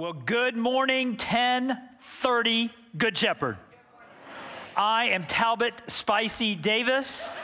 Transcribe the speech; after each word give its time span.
Well, 0.00 0.14
good 0.14 0.56
morning, 0.56 1.08
1030 1.08 2.70
Good 2.96 3.18
Shepherd. 3.18 3.58
I 4.74 5.08
am 5.08 5.26
Talbot 5.26 5.74
Spicy 5.88 6.54
Davis. 6.54 7.34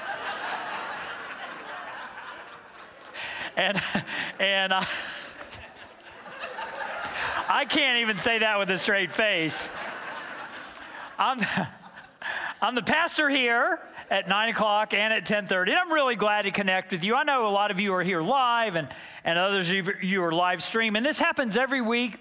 and 3.58 3.79
and 4.40 4.72
I, 4.72 4.87
I 7.46 7.66
can't 7.66 7.98
even 7.98 8.16
say 8.16 8.38
that 8.38 8.59
with 8.59 8.70
a 8.70 8.79
straight 8.79 9.12
face. 9.12 9.70
I'm, 11.18 11.41
I'm 12.62 12.75
the 12.75 12.80
pastor 12.80 13.29
here 13.29 13.80
at 14.09 14.30
9 14.30 14.48
o'clock 14.48 14.95
and 14.95 15.12
at 15.12 15.27
10.30 15.27 15.70
and 15.70 15.79
i'm 15.79 15.93
really 15.93 16.14
glad 16.14 16.43
to 16.43 16.52
connect 16.52 16.93
with 16.93 17.02
you 17.02 17.16
i 17.16 17.25
know 17.25 17.48
a 17.48 17.50
lot 17.50 17.73
of 17.73 17.80
you 17.80 17.93
are 17.93 18.04
here 18.04 18.23
live 18.23 18.77
and, 18.77 18.86
and 19.25 19.36
others 19.36 19.68
of 19.73 19.88
you 20.00 20.23
are 20.23 20.30
live 20.30 20.62
stream 20.62 20.95
And 20.95 21.04
this 21.04 21.18
happens 21.18 21.57
every 21.57 21.80
week 21.80 22.20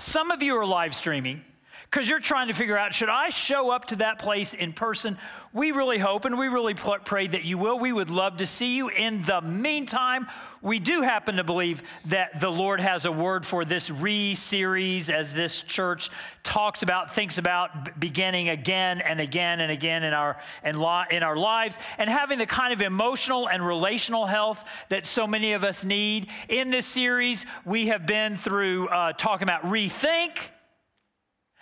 some 0.00 0.30
of 0.30 0.42
you 0.42 0.56
are 0.56 0.64
live 0.64 0.94
streaming 0.94 1.42
because 1.90 2.08
you're 2.08 2.20
trying 2.20 2.48
to 2.48 2.52
figure 2.52 2.76
out 2.76 2.92
should 2.92 3.08
I 3.08 3.30
show 3.30 3.70
up 3.70 3.86
to 3.86 3.96
that 3.96 4.18
place 4.18 4.52
in 4.52 4.72
person? 4.72 5.16
We 5.54 5.72
really 5.72 5.98
hope 5.98 6.26
and 6.26 6.38
we 6.38 6.48
really 6.48 6.74
pray 6.74 7.26
that 7.28 7.44
you 7.44 7.56
will. 7.56 7.78
We 7.78 7.92
would 7.92 8.10
love 8.10 8.38
to 8.38 8.46
see 8.46 8.76
you. 8.76 8.88
In 8.88 9.22
the 9.22 9.40
meantime, 9.40 10.26
we 10.60 10.78
do 10.80 11.00
happen 11.00 11.36
to 11.36 11.44
believe 11.44 11.82
that 12.06 12.40
the 12.40 12.50
Lord 12.50 12.80
has 12.80 13.06
a 13.06 13.12
word 13.12 13.46
for 13.46 13.64
this 13.64 13.90
re 13.90 14.34
series 14.34 15.08
as 15.08 15.32
this 15.32 15.62
church 15.62 16.10
talks 16.42 16.82
about, 16.82 17.14
thinks 17.14 17.38
about 17.38 17.98
beginning 17.98 18.50
again 18.50 19.00
and 19.00 19.18
again 19.18 19.60
and 19.60 19.72
again 19.72 20.02
in 20.02 20.12
our, 20.12 20.36
in, 20.62 20.76
in 21.10 21.22
our 21.22 21.36
lives 21.36 21.78
and 21.96 22.10
having 22.10 22.38
the 22.38 22.46
kind 22.46 22.74
of 22.74 22.82
emotional 22.82 23.48
and 23.48 23.66
relational 23.66 24.26
health 24.26 24.62
that 24.90 25.06
so 25.06 25.26
many 25.26 25.54
of 25.54 25.64
us 25.64 25.86
need. 25.86 26.28
In 26.50 26.70
this 26.70 26.84
series, 26.84 27.46
we 27.64 27.88
have 27.88 28.06
been 28.06 28.36
through 28.36 28.88
uh, 28.88 29.14
talking 29.14 29.44
about 29.44 29.62
rethink, 29.62 30.38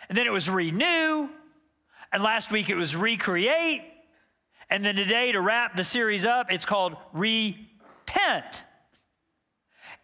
and 0.09 0.17
then 0.17 0.27
it 0.27 0.33
was 0.33 0.49
renew, 0.49 1.29
and 2.13 2.23
last 2.23 2.51
week 2.51 2.71
it 2.71 2.75
was 2.75 2.95
recreate, 2.97 3.83
and 4.71 4.85
then 4.85 4.97
today 4.97 5.33
to 5.33 5.41
wrap 5.41 5.77
the 5.77 5.85
series 5.85 6.27
up, 6.27 6.51
it's 6.51 6.65
called 6.65 6.97
repent. 7.13 8.65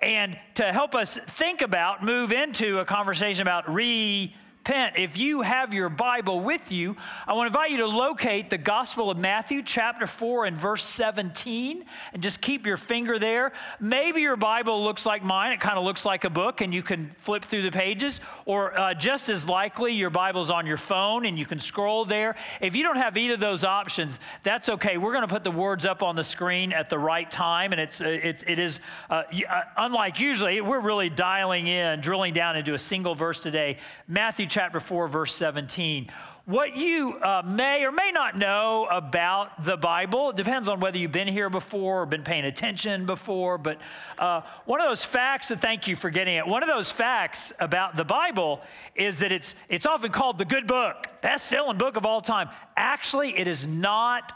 And 0.00 0.38
to 0.54 0.72
help 0.72 0.94
us 0.94 1.16
think 1.16 1.62
about, 1.62 2.02
move 2.02 2.32
into 2.32 2.80
a 2.80 2.84
conversation 2.84 3.42
about 3.42 3.72
re 3.72 4.34
repent, 4.62 4.96
if 4.96 5.18
you 5.18 5.42
have 5.42 5.74
your 5.74 5.88
Bible 5.88 6.38
with 6.38 6.70
you, 6.70 6.94
I 7.26 7.32
want 7.32 7.46
to 7.52 7.58
invite 7.58 7.72
you 7.72 7.78
to 7.78 7.88
locate 7.88 8.48
the 8.48 8.58
Gospel 8.58 9.10
of 9.10 9.18
Matthew, 9.18 9.60
chapter 9.60 10.06
4, 10.06 10.44
and 10.44 10.56
verse 10.56 10.84
17, 10.84 11.84
and 12.12 12.22
just 12.22 12.40
keep 12.40 12.64
your 12.64 12.76
finger 12.76 13.18
there. 13.18 13.50
Maybe 13.80 14.20
your 14.20 14.36
Bible 14.36 14.84
looks 14.84 15.04
like 15.04 15.24
mine, 15.24 15.50
it 15.50 15.58
kind 15.58 15.78
of 15.78 15.84
looks 15.84 16.04
like 16.04 16.22
a 16.22 16.30
book, 16.30 16.60
and 16.60 16.72
you 16.72 16.84
can 16.84 17.10
flip 17.18 17.44
through 17.44 17.62
the 17.62 17.72
pages, 17.72 18.20
or 18.46 18.78
uh, 18.78 18.94
just 18.94 19.28
as 19.28 19.48
likely, 19.48 19.94
your 19.94 20.10
Bible's 20.10 20.48
on 20.48 20.64
your 20.64 20.76
phone 20.76 21.26
and 21.26 21.36
you 21.36 21.44
can 21.44 21.58
scroll 21.58 22.04
there. 22.04 22.36
If 22.60 22.76
you 22.76 22.84
don't 22.84 22.98
have 22.98 23.16
either 23.16 23.34
of 23.34 23.40
those 23.40 23.64
options, 23.64 24.20
that's 24.44 24.68
okay. 24.68 24.96
We're 24.96 25.12
going 25.12 25.26
to 25.26 25.34
put 25.34 25.42
the 25.42 25.50
words 25.50 25.84
up 25.86 26.04
on 26.04 26.14
the 26.14 26.22
screen 26.22 26.72
at 26.72 26.88
the 26.88 27.00
right 27.00 27.28
time, 27.28 27.72
and 27.72 27.80
it's, 27.80 28.00
uh, 28.00 28.06
it, 28.06 28.44
it 28.46 28.60
is, 28.60 28.78
uh, 29.10 29.24
uh, 29.50 29.62
unlike 29.76 30.20
usually, 30.20 30.60
we're 30.60 30.78
really 30.78 31.10
dialing 31.10 31.66
in, 31.66 32.00
drilling 32.00 32.32
down 32.32 32.56
into 32.56 32.74
a 32.74 32.78
single 32.78 33.16
verse 33.16 33.42
today. 33.42 33.78
Matthew 34.06 34.46
chapter 34.52 34.80
4, 34.80 35.08
verse 35.08 35.34
17. 35.34 36.10
What 36.44 36.76
you 36.76 37.14
uh, 37.14 37.42
may 37.46 37.84
or 37.84 37.90
may 37.92 38.10
not 38.12 38.36
know 38.36 38.86
about 38.90 39.64
the 39.64 39.76
Bible 39.76 40.30
it 40.30 40.36
depends 40.36 40.68
on 40.68 40.80
whether 40.80 40.98
you've 40.98 41.12
been 41.12 41.28
here 41.28 41.48
before 41.48 42.02
or 42.02 42.06
been 42.06 42.22
paying 42.22 42.44
attention 42.44 43.06
before. 43.06 43.56
But 43.56 43.78
uh, 44.18 44.42
one 44.66 44.80
of 44.80 44.86
those 44.86 45.04
facts, 45.04 45.50
and 45.50 45.60
thank 45.60 45.88
you 45.88 45.96
for 45.96 46.10
getting 46.10 46.34
it, 46.34 46.46
one 46.46 46.62
of 46.62 46.68
those 46.68 46.90
facts 46.90 47.52
about 47.60 47.96
the 47.96 48.04
Bible 48.04 48.60
is 48.94 49.20
that 49.20 49.32
it's, 49.32 49.54
it's 49.70 49.86
often 49.86 50.12
called 50.12 50.36
the 50.36 50.44
good 50.44 50.66
book, 50.66 51.06
best 51.22 51.46
selling 51.46 51.78
book 51.78 51.96
of 51.96 52.04
all 52.04 52.20
time. 52.20 52.50
Actually, 52.76 53.38
it 53.38 53.48
is 53.48 53.66
not 53.66 54.32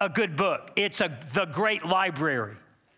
a 0.00 0.08
good 0.08 0.36
book, 0.36 0.70
it's 0.76 1.00
a, 1.00 1.18
the 1.32 1.46
great 1.46 1.84
library. 1.84 2.54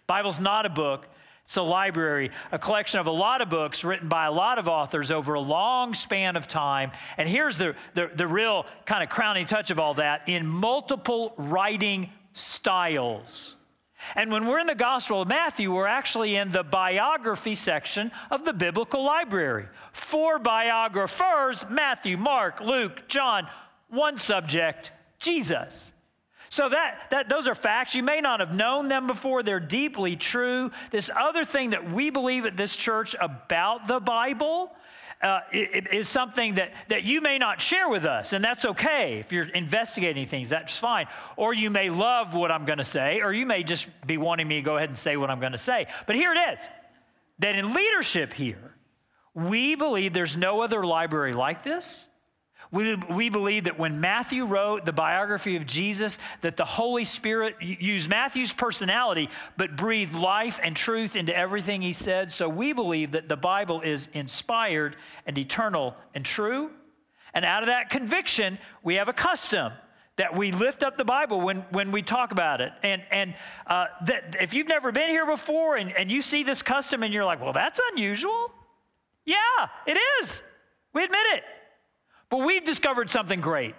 Bible's 0.06 0.40
not 0.40 0.66
a 0.66 0.70
book, 0.70 1.06
it's 1.44 1.56
a 1.56 1.62
library, 1.62 2.30
a 2.52 2.58
collection 2.58 3.00
of 3.00 3.06
a 3.06 3.12
lot 3.12 3.42
of 3.42 3.50
books 3.50 3.84
written 3.84 4.08
by 4.08 4.26
a 4.26 4.32
lot 4.32 4.58
of 4.58 4.66
authors 4.66 5.10
over 5.10 5.34
a 5.34 5.40
long 5.40 5.92
span 5.92 6.36
of 6.36 6.48
time. 6.48 6.90
And 7.18 7.28
here's 7.28 7.58
the, 7.58 7.74
the, 7.92 8.10
the 8.14 8.26
real 8.26 8.64
kind 8.86 9.02
of 9.02 9.10
crowning 9.10 9.46
touch 9.46 9.70
of 9.70 9.78
all 9.78 9.94
that 9.94 10.28
in 10.28 10.46
multiple 10.46 11.34
writing 11.36 12.10
styles. 12.32 13.56
And 14.14 14.32
when 14.32 14.46
we're 14.46 14.58
in 14.58 14.66
the 14.66 14.74
Gospel 14.74 15.22
of 15.22 15.28
Matthew, 15.28 15.72
we're 15.72 15.86
actually 15.86 16.36
in 16.36 16.50
the 16.50 16.62
biography 16.62 17.54
section 17.54 18.10
of 18.30 18.44
the 18.44 18.52
biblical 18.52 19.02
library. 19.02 19.66
Four 19.92 20.38
biographers 20.38 21.64
Matthew, 21.70 22.16
Mark, 22.16 22.60
Luke, 22.60 23.06
John, 23.08 23.48
one 23.88 24.18
subject, 24.18 24.92
Jesus. 25.18 25.93
So 26.54 26.68
that, 26.68 27.10
that 27.10 27.28
those 27.28 27.48
are 27.48 27.54
facts. 27.56 27.96
You 27.96 28.04
may 28.04 28.20
not 28.20 28.38
have 28.38 28.54
known 28.54 28.86
them 28.86 29.08
before. 29.08 29.42
They're 29.42 29.58
deeply 29.58 30.14
true. 30.14 30.70
This 30.92 31.10
other 31.10 31.42
thing 31.44 31.70
that 31.70 31.90
we 31.90 32.10
believe 32.10 32.46
at 32.46 32.56
this 32.56 32.76
church 32.76 33.16
about 33.20 33.88
the 33.88 33.98
Bible 33.98 34.70
uh, 35.20 35.40
is 35.52 36.06
something 36.06 36.54
that, 36.54 36.72
that 36.90 37.02
you 37.02 37.20
may 37.20 37.38
not 37.38 37.60
share 37.60 37.88
with 37.88 38.04
us, 38.04 38.32
and 38.32 38.44
that's 38.44 38.64
okay. 38.64 39.18
If 39.18 39.32
you're 39.32 39.48
investigating 39.48 40.28
things, 40.28 40.48
that's 40.48 40.78
fine. 40.78 41.08
Or 41.36 41.52
you 41.52 41.70
may 41.70 41.90
love 41.90 42.36
what 42.36 42.52
I'm 42.52 42.66
going 42.66 42.78
to 42.78 42.84
say, 42.84 43.20
or 43.20 43.32
you 43.32 43.46
may 43.46 43.64
just 43.64 43.88
be 44.06 44.16
wanting 44.16 44.46
me 44.46 44.54
to 44.54 44.62
go 44.62 44.76
ahead 44.76 44.90
and 44.90 44.96
say 44.96 45.16
what 45.16 45.30
I'm 45.30 45.40
going 45.40 45.50
to 45.50 45.58
say. 45.58 45.88
But 46.06 46.14
here 46.14 46.32
it 46.32 46.38
is 46.56 46.68
that 47.40 47.56
in 47.56 47.74
leadership 47.74 48.32
here, 48.32 48.76
we 49.34 49.74
believe 49.74 50.12
there's 50.12 50.36
no 50.36 50.60
other 50.60 50.86
library 50.86 51.32
like 51.32 51.64
this. 51.64 52.06
We, 52.74 52.96
we 52.96 53.28
believe 53.28 53.64
that 53.64 53.78
when 53.78 54.00
Matthew 54.00 54.44
wrote 54.44 54.84
the 54.84 54.92
biography 54.92 55.54
of 55.54 55.64
Jesus, 55.64 56.18
that 56.40 56.56
the 56.56 56.64
Holy 56.64 57.04
Spirit 57.04 57.54
used 57.60 58.10
Matthew's 58.10 58.52
personality, 58.52 59.30
but 59.56 59.76
breathed 59.76 60.16
life 60.16 60.58
and 60.60 60.74
truth 60.74 61.14
into 61.14 61.34
everything 61.34 61.82
he 61.82 61.92
said. 61.92 62.32
So 62.32 62.48
we 62.48 62.72
believe 62.72 63.12
that 63.12 63.28
the 63.28 63.36
Bible 63.36 63.80
is 63.80 64.08
inspired 64.12 64.96
and 65.24 65.38
eternal 65.38 65.94
and 66.16 66.24
true. 66.24 66.72
And 67.32 67.44
out 67.44 67.62
of 67.62 67.68
that 67.68 67.90
conviction, 67.90 68.58
we 68.82 68.96
have 68.96 69.08
a 69.08 69.12
custom 69.12 69.72
that 70.16 70.36
we 70.36 70.50
lift 70.50 70.82
up 70.82 70.98
the 70.98 71.04
Bible 71.04 71.40
when, 71.40 71.58
when 71.70 71.92
we 71.92 72.02
talk 72.02 72.32
about 72.32 72.60
it. 72.60 72.72
And, 72.82 73.02
and 73.12 73.34
uh, 73.68 73.86
that 74.06 74.34
if 74.40 74.52
you've 74.52 74.66
never 74.66 74.90
been 74.90 75.10
here 75.10 75.26
before 75.26 75.76
and, 75.76 75.92
and 75.92 76.10
you 76.10 76.20
see 76.20 76.42
this 76.42 76.60
custom 76.60 77.04
and 77.04 77.14
you're 77.14 77.24
like, 77.24 77.40
well, 77.40 77.52
that's 77.52 77.80
unusual. 77.92 78.50
Yeah, 79.24 79.36
it 79.86 79.96
is. 80.20 80.42
We 80.92 81.04
admit 81.04 81.26
it. 81.34 81.44
But 82.34 82.46
we've 82.46 82.64
discovered 82.64 83.10
something 83.10 83.40
great. 83.40 83.76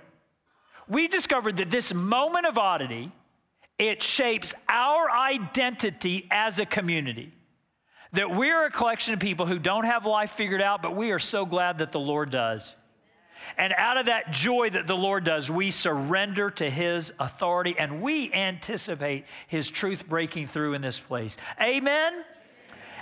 We've 0.88 1.12
discovered 1.12 1.58
that 1.58 1.70
this 1.70 1.94
moment 1.94 2.46
of 2.46 2.58
oddity, 2.58 3.12
it 3.78 4.02
shapes 4.02 4.56
our 4.70 5.12
identity 5.12 6.26
as 6.32 6.58
a 6.60 6.66
community. 6.66 7.34
That 8.14 8.34
we're 8.34 8.66
a 8.66 8.72
collection 8.72 9.14
of 9.14 9.20
people 9.20 9.46
who 9.46 9.60
don't 9.60 9.84
have 9.84 10.06
life 10.06 10.32
figured 10.32 10.62
out, 10.62 10.82
but 10.82 10.96
we 10.96 11.12
are 11.12 11.20
so 11.20 11.46
glad 11.46 11.80
that 11.80 11.92
the 11.92 12.00
Lord 12.00 12.30
does. 12.30 12.78
And 13.58 13.74
out 13.74 13.98
of 13.98 14.06
that 14.06 14.32
joy 14.32 14.70
that 14.70 14.88
the 14.88 14.96
Lord 14.96 15.26
does, 15.26 15.52
we 15.52 15.70
surrender 15.70 16.50
to 16.52 16.70
His 16.70 17.12
authority 17.20 17.76
and 17.78 18.02
we 18.02 18.32
anticipate 18.32 19.26
His 19.48 19.70
truth 19.70 20.08
breaking 20.08 20.48
through 20.48 20.76
in 20.76 20.82
this 20.82 20.98
place. 20.98 21.36
Amen? 21.62 22.24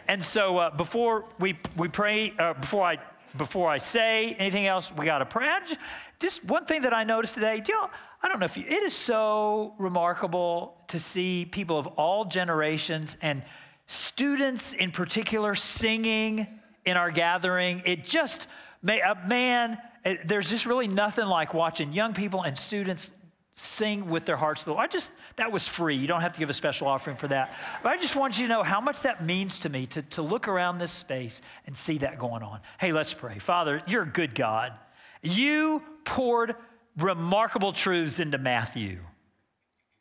And 0.07 0.23
so 0.23 0.57
uh, 0.57 0.75
before 0.75 1.25
we, 1.39 1.59
we 1.77 1.89
pray, 1.89 2.33
uh, 2.39 2.53
before 2.53 2.85
I 2.85 2.97
before 3.37 3.69
I 3.69 3.77
say 3.77 4.33
anything 4.33 4.67
else, 4.67 4.91
we 4.91 5.05
got 5.05 5.19
to 5.19 5.25
pray. 5.25 5.47
Just, 5.65 5.79
just, 6.19 6.45
one 6.45 6.65
thing 6.65 6.83
that 6.83 6.93
I 6.93 7.03
noticed 7.03 7.33
today, 7.33 7.61
you 7.67 7.73
know, 7.73 7.89
I 8.21 8.27
don't 8.27 8.39
know 8.39 8.45
if 8.45 8.57
you, 8.57 8.63
it 8.65 8.83
is 8.83 8.95
so 8.95 9.73
remarkable 9.77 10.77
to 10.89 10.99
see 10.99 11.45
people 11.45 11.77
of 11.77 11.87
all 11.87 12.25
generations 12.25 13.17
and 13.21 13.43
students 13.87 14.73
in 14.73 14.91
particular 14.91 15.55
singing 15.55 16.47
in 16.85 16.97
our 16.97 17.11
gathering. 17.11 17.81
It 17.85 18.05
just, 18.05 18.47
uh, 18.87 19.15
man, 19.27 19.77
it, 20.05 20.27
there's 20.27 20.49
just 20.49 20.65
really 20.65 20.87
nothing 20.87 21.25
like 21.25 21.53
watching 21.53 21.91
young 21.91 22.13
people 22.13 22.43
and 22.43 22.57
students 22.57 23.11
sing 23.53 24.09
with 24.09 24.25
their 24.25 24.37
hearts 24.37 24.61
to 24.61 24.65
the 24.65 24.71
Lord. 24.73 24.83
I 24.83 24.87
just, 24.87 25.11
that 25.35 25.51
was 25.51 25.67
free. 25.67 25.95
You 25.95 26.07
don't 26.07 26.21
have 26.21 26.33
to 26.33 26.39
give 26.39 26.49
a 26.49 26.53
special 26.53 26.87
offering 26.87 27.17
for 27.17 27.27
that. 27.27 27.57
But 27.81 27.89
I 27.93 27.97
just 27.97 28.15
want 28.15 28.37
you 28.39 28.47
to 28.47 28.53
know 28.53 28.63
how 28.63 28.79
much 28.81 29.01
that 29.01 29.23
means 29.23 29.61
to 29.61 29.69
me 29.69 29.85
to, 29.87 30.01
to 30.01 30.21
look 30.21 30.47
around 30.47 30.77
this 30.77 30.91
space 30.91 31.41
and 31.65 31.75
see 31.75 31.99
that 31.99 32.19
going 32.19 32.43
on. 32.43 32.59
Hey, 32.79 32.91
let's 32.91 33.13
pray. 33.13 33.39
Father, 33.39 33.81
you're 33.87 34.03
a 34.03 34.07
good 34.07 34.35
God. 34.35 34.73
You 35.21 35.81
poured 36.05 36.55
remarkable 36.97 37.73
truths 37.73 38.19
into 38.19 38.37
Matthew 38.37 38.99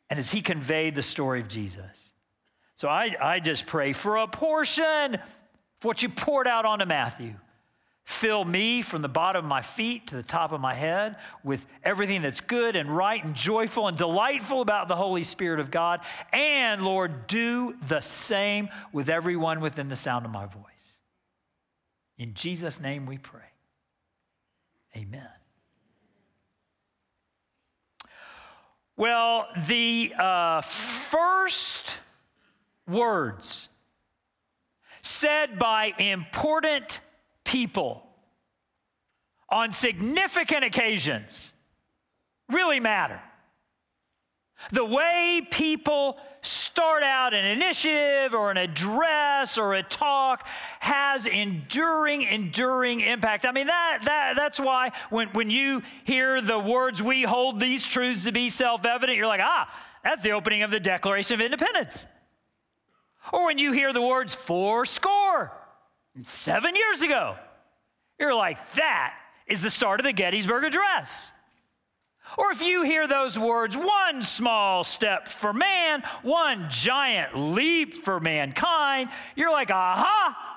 and 0.09 0.19
as 0.19 0.31
he 0.31 0.41
conveyed 0.41 0.95
the 0.95 1.01
story 1.01 1.41
of 1.41 1.47
Jesus. 1.47 2.11
So 2.75 2.87
I, 2.87 3.15
I 3.19 3.39
just 3.39 3.65
pray 3.65 3.93
for 3.93 4.17
a 4.17 4.27
portion 4.27 5.15
of 5.15 5.21
what 5.81 6.03
you 6.03 6.09
poured 6.09 6.47
out 6.47 6.65
onto 6.65 6.85
Matthew. 6.85 7.33
Fill 8.05 8.43
me 8.43 8.81
from 8.81 9.01
the 9.01 9.07
bottom 9.07 9.45
of 9.45 9.49
my 9.49 9.61
feet 9.61 10.07
to 10.07 10.15
the 10.15 10.23
top 10.23 10.51
of 10.51 10.59
my 10.59 10.73
head 10.73 11.15
with 11.41 11.65
everything 11.83 12.21
that's 12.21 12.41
good 12.41 12.75
and 12.75 12.95
right 12.95 13.23
and 13.23 13.33
joyful 13.33 13.87
and 13.87 13.97
delightful 13.97 14.59
about 14.59 14.89
the 14.89 14.95
Holy 14.95 15.23
Spirit 15.23 15.61
of 15.61 15.71
God. 15.71 16.01
And 16.33 16.83
Lord, 16.83 17.27
do 17.27 17.75
the 17.87 18.01
same 18.01 18.67
with 18.91 19.09
everyone 19.09 19.61
within 19.61 19.87
the 19.87 19.95
sound 19.95 20.25
of 20.25 20.31
my 20.31 20.45
voice. 20.45 20.97
In 22.17 22.33
Jesus' 22.33 22.79
name 22.79 23.05
we 23.05 23.17
pray. 23.17 23.41
Amen. 24.97 25.29
Well, 28.97 29.47
the 29.67 30.13
uh, 30.19 30.61
first 30.61 31.97
words 32.87 33.69
said 35.01 35.57
by 35.57 35.93
important 35.97 36.99
people 37.43 38.03
on 39.49 39.71
significant 39.71 40.63
occasions 40.63 41.53
really 42.49 42.79
matter. 42.79 43.21
The 44.71 44.85
way 44.85 45.45
people 45.49 46.17
start 46.41 47.03
out 47.03 47.33
an 47.33 47.45
initiative 47.45 48.33
or 48.33 48.51
an 48.51 48.57
address 48.57 49.57
or 49.57 49.73
a 49.73 49.83
talk 49.83 50.47
has 50.79 51.25
enduring, 51.25 52.21
enduring 52.23 53.01
impact. 53.01 53.45
I 53.45 53.51
mean, 53.51 53.67
that, 53.67 53.99
that, 54.05 54.33
that's 54.35 54.59
why 54.59 54.91
when, 55.09 55.29
when 55.29 55.49
you 55.49 55.81
hear 56.05 56.41
the 56.41 56.59
words, 56.59 57.01
we 57.03 57.23
hold 57.23 57.59
these 57.59 57.85
truths 57.85 58.23
to 58.23 58.31
be 58.31 58.49
self 58.49 58.85
evident, 58.85 59.17
you're 59.17 59.27
like, 59.27 59.41
ah, 59.43 59.69
that's 60.03 60.23
the 60.23 60.31
opening 60.31 60.63
of 60.63 60.71
the 60.71 60.79
Declaration 60.79 61.35
of 61.35 61.41
Independence. 61.41 62.05
Or 63.31 63.45
when 63.45 63.57
you 63.57 63.71
hear 63.71 63.93
the 63.93 64.01
words, 64.01 64.33
four 64.33 64.85
score, 64.85 65.51
seven 66.21 66.75
years 66.75 67.01
ago, 67.01 67.35
you're 68.19 68.35
like, 68.35 68.73
that 68.73 69.15
is 69.47 69.61
the 69.61 69.69
start 69.69 69.99
of 69.99 70.05
the 70.05 70.13
Gettysburg 70.13 70.63
Address. 70.63 71.31
Or 72.37 72.51
if 72.51 72.61
you 72.61 72.83
hear 72.83 73.07
those 73.07 73.37
words, 73.37 73.75
one 73.77 74.23
small 74.23 74.83
step 74.83 75.27
for 75.27 75.53
man, 75.53 76.03
one 76.21 76.67
giant 76.69 77.37
leap 77.37 77.93
for 77.93 78.19
mankind, 78.19 79.09
you're 79.35 79.51
like, 79.51 79.71
aha, 79.71 80.52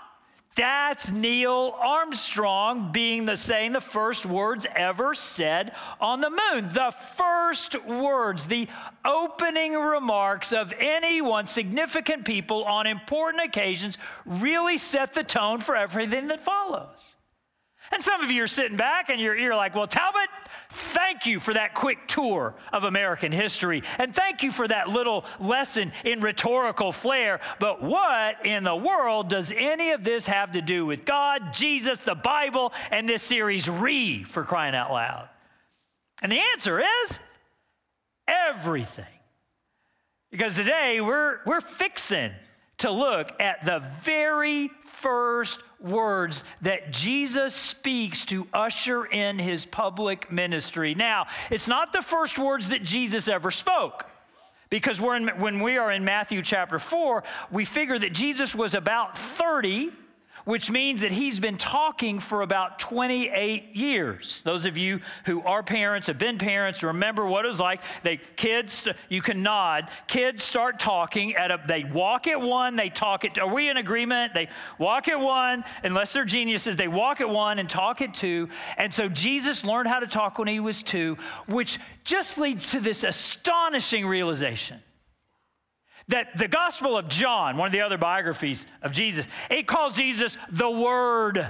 that's 0.57 1.13
Neil 1.13 1.75
Armstrong 1.79 2.91
being 2.91 3.27
the 3.27 3.37
saying 3.37 3.73
the 3.73 3.81
first 3.81 4.25
words 4.25 4.67
ever 4.75 5.15
said 5.15 5.73
on 6.01 6.23
the 6.23 6.31
moon. 6.31 6.71
The 6.71 6.93
first 7.17 7.85
words, 7.85 8.47
the 8.47 8.67
opening 9.05 9.75
remarks 9.75 10.55
of 10.55 10.73
anyone, 10.81 11.47
significant 11.47 12.25
people 12.25 12.65
on 12.65 12.87
important 12.87 13.45
occasions, 13.45 13.99
really 14.25 14.79
set 14.79 15.13
the 15.13 15.23
tone 15.23 15.61
for 15.61 15.77
everything 15.77 16.29
that 16.29 16.41
follows. 16.41 17.16
And 17.93 18.03
some 18.03 18.21
of 18.21 18.31
you 18.31 18.43
are 18.43 18.49
sitting 18.49 18.77
back 18.77 19.09
and 19.09 19.21
you're, 19.21 19.37
you're 19.37 19.55
like, 19.55 19.75
well, 19.75 19.87
Talbot, 19.87 20.29
thank 20.71 21.27
you 21.27 21.39
for 21.39 21.55
that 21.55 21.75
quick 21.75 22.07
tour 22.09 22.55
of 22.73 22.85
American 22.85 23.33
history. 23.33 23.83
And 23.99 24.15
thank 24.15 24.43
you 24.43 24.51
for 24.51 24.67
that 24.67 24.89
little 24.89 25.25
lesson 25.39 25.93
in 26.05 26.21
rhetorical 26.21 26.93
flair. 26.93 27.41
But 27.61 27.83
what 27.83 28.45
in 28.45 28.65
the 28.65 28.77
world 28.77 29.29
does 29.29 29.53
any 29.57 29.93
of 29.93 30.05
this 30.05 30.27
have 30.27 30.53
to 30.53 30.63
do 30.63 30.85
with 30.85 31.05
God, 31.05 31.53
Jesus, 31.53 31.99
the 32.01 32.15
Bible, 32.15 32.73
and 32.91 33.09
this 33.09 33.23
series, 33.23 33.69
Re, 33.69 34.25
for 34.25 34.43
crying 34.43 34.75
out 34.75 34.91
loud? 34.91 35.29
And 36.23 36.33
the 36.33 36.41
answer 36.55 36.81
is 36.81 37.21
everything. 38.27 39.05
Because 40.31 40.57
today 40.57 41.01
we're, 41.01 41.39
we're 41.47 41.61
fixing 41.61 42.33
to 42.79 42.91
look 42.91 43.41
at 43.41 43.65
the 43.65 43.79
very 44.03 44.71
first 44.85 45.61
words 45.81 46.45
that 46.63 46.91
Jesus 46.91 47.55
speaks 47.55 48.25
to 48.27 48.47
usher 48.53 49.05
in 49.07 49.39
his 49.39 49.65
public 49.65 50.31
ministry. 50.31 50.95
Now, 50.95 51.27
it's 51.51 51.69
not 51.69 51.93
the 51.93 52.03
first 52.03 52.39
words 52.39 52.69
that 52.69 52.83
Jesus 52.83 53.29
ever 53.29 53.51
spoke. 53.51 54.07
Because 54.69 54.99
in, 54.99 55.29
when 55.39 55.63
we 55.63 55.79
are 55.79 55.93
in 55.93 56.05
Matthew 56.05 56.43
chapter 56.43 56.79
4, 56.79 57.23
we 57.51 57.65
figure 57.65 57.99
that 57.99 58.13
Jesus 58.13 58.55
was 58.55 58.75
about 58.75 59.17
30 59.17 59.93
which 60.47 60.71
means 60.71 61.01
that 61.01 61.11
he's 61.11 61.41
been 61.41 61.59
talking 61.59 62.21
for 62.21 62.43
about 62.43 62.79
28 62.79 63.75
years. 63.75 64.43
Those 64.43 64.65
of 64.65 64.77
you 64.77 65.01
who 65.25 65.43
are 65.43 65.61
parents, 65.65 66.07
have 66.07 66.19
been 66.19 66.39
parents, 66.39 66.85
remember 66.85 67.27
what 67.27 67.45
it 67.45 67.49
was 67.49 67.59
like. 67.59 67.83
They 68.05 68.21
kids, 68.37 68.87
you 69.09 69.21
can 69.21 69.43
nod. 69.43 69.91
Kids 70.07 70.45
start 70.45 70.79
talking 70.79 71.35
at 71.35 71.51
a, 71.51 71.61
they 71.67 71.83
walk 71.83 72.29
at 72.29 72.41
one, 72.41 72.77
they 72.77 72.89
talk 72.89 73.25
at, 73.25 73.41
are 73.41 73.53
we 73.53 73.69
in 73.69 73.77
agreement? 73.77 74.35
They 74.35 74.49
walk 74.79 75.09
at 75.09 75.19
one, 75.19 75.65
unless 75.83 76.13
they're 76.13 76.25
geniuses, 76.25 76.77
they 76.77 76.89
walk 76.89 77.21
at 77.21 77.29
one 77.29 77.59
and 77.59 77.69
talk 77.69 78.01
at 78.01 78.15
two. 78.15 78.49
And 78.79 78.95
so 78.95 79.09
Jesus 79.09 79.65
learned 79.65 79.89
how 79.89 79.99
to 79.99 80.07
talk 80.07 80.39
when 80.39 80.47
he 80.47 80.61
was 80.61 80.85
two, 80.85 81.19
which 81.49 81.81
just 82.05 82.39
leads 82.39 82.71
to 82.71 82.79
this 82.79 83.03
astonishing 83.03 84.07
realization 84.07 84.81
that 86.09 86.37
the 86.39 86.49
Gospel 86.49 86.97
of 86.97 87.09
John, 87.09 87.57
one 87.57 87.67
of 87.67 87.73
the 87.73 87.81
other 87.81 87.99
biographies 87.99 88.67
of 88.83 88.93
Jesus, 88.93 89.27
it 89.51 89.67
calls 89.67 89.97
Jesus 89.97 90.39
the 90.51 90.71
Word. 90.71 91.49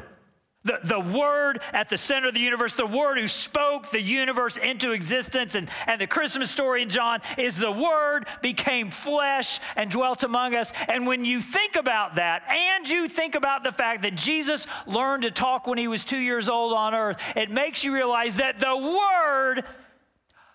The, 0.65 0.81
the 0.83 0.99
Word 0.99 1.61
at 1.73 1.89
the 1.89 1.97
center 1.97 2.27
of 2.27 2.35
the 2.35 2.41
universe, 2.41 2.73
the 2.73 2.87
Word 2.87 3.21
who 3.21 3.29
spoke 3.29 3.93
the 3.93 4.01
universe 4.01 4.57
into 4.57 4.91
existence. 4.91 5.55
And, 5.55 5.71
and 5.87 6.01
the 6.01 6.09
Christmas 6.09 6.51
story 6.51 6.83
in 6.83 6.89
John 6.89 7.21
is 7.39 7.57
the 7.57 7.71
Word 7.71 8.27
became 8.43 8.91
flesh 8.91 9.61
and 9.77 9.93
dwelt 9.93 10.25
among 10.25 10.57
us. 10.57 10.73
And 10.89 11.07
when 11.07 11.25
you 11.25 11.41
think 11.41 11.77
about 11.77 12.17
that, 12.17 12.43
and 12.49 12.89
you 12.89 13.09
think 13.09 13.37
about 13.37 13.63
the 13.63 13.71
fact 13.71 14.03
that 14.03 14.17
Jesus 14.17 14.67
learned 14.89 15.23
to 15.23 15.31
talk 15.31 15.69
when 15.69 15.79
he 15.79 15.87
was 15.87 16.05
two 16.05 16.19
years 16.19 16.49
old 16.49 16.73
on 16.73 16.95
earth, 16.95 17.21
it 17.37 17.49
makes 17.49 17.85
you 17.85 17.95
realize 17.95 18.37
that 18.37 18.59
the 18.59 18.77
Word 18.77 19.63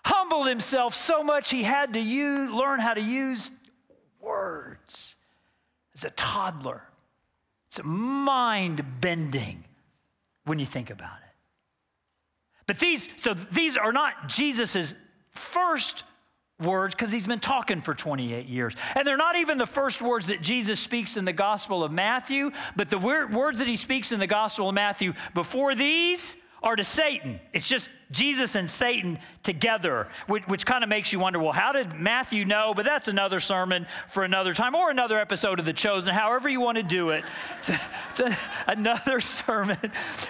humbled 0.04 0.46
himself 0.46 0.94
so 0.94 1.22
much 1.22 1.48
he 1.48 1.62
had 1.62 1.94
to 1.94 2.00
use, 2.00 2.52
learn 2.52 2.80
how 2.80 2.92
to 2.92 3.00
use 3.00 3.50
words 4.22 5.16
as 5.94 6.04
a 6.04 6.10
toddler. 6.10 6.82
It's 7.68 7.80
mind 7.84 8.84
bending 9.00 9.64
when 10.44 10.58
you 10.58 10.66
think 10.66 10.90
about 10.90 11.16
it. 11.16 11.34
But 12.66 12.78
these, 12.78 13.10
so 13.16 13.34
these 13.34 13.76
are 13.76 13.92
not 13.92 14.28
Jesus's 14.28 14.94
first 15.30 16.04
words 16.60 16.94
because 16.94 17.10
he's 17.10 17.26
been 17.26 17.40
talking 17.40 17.80
for 17.80 17.94
28 17.94 18.46
years. 18.46 18.74
And 18.94 19.06
they're 19.06 19.16
not 19.16 19.36
even 19.36 19.58
the 19.58 19.66
first 19.66 20.00
words 20.00 20.28
that 20.28 20.42
Jesus 20.42 20.78
speaks 20.78 21.16
in 21.16 21.24
the 21.24 21.32
Gospel 21.32 21.82
of 21.82 21.90
Matthew, 21.90 22.50
but 22.76 22.88
the 22.88 22.98
words 22.98 23.58
that 23.58 23.66
he 23.66 23.76
speaks 23.76 24.12
in 24.12 24.20
the 24.20 24.26
Gospel 24.26 24.68
of 24.68 24.74
Matthew 24.74 25.14
before 25.34 25.74
these 25.74 26.36
are 26.62 26.76
to 26.76 26.84
Satan. 26.84 27.40
It's 27.52 27.68
just 27.68 27.90
Jesus 28.10 28.54
and 28.54 28.70
Satan 28.70 29.18
together, 29.42 30.08
which, 30.26 30.46
which 30.46 30.66
kind 30.66 30.84
of 30.84 30.90
makes 30.90 31.12
you 31.12 31.18
wonder 31.18 31.38
well, 31.38 31.52
how 31.52 31.72
did 31.72 31.94
Matthew 31.94 32.44
know? 32.44 32.72
But 32.74 32.84
that's 32.84 33.08
another 33.08 33.40
sermon 33.40 33.86
for 34.08 34.22
another 34.22 34.54
time 34.54 34.74
or 34.74 34.90
another 34.90 35.18
episode 35.18 35.58
of 35.58 35.64
The 35.64 35.72
Chosen, 35.72 36.14
however 36.14 36.48
you 36.48 36.60
want 36.60 36.76
to 36.76 36.82
do 36.82 37.10
it. 37.10 37.24
It's, 37.58 37.68
a, 37.70 37.80
it's 38.10 38.20
a, 38.20 38.36
another 38.66 39.20
sermon 39.20 39.78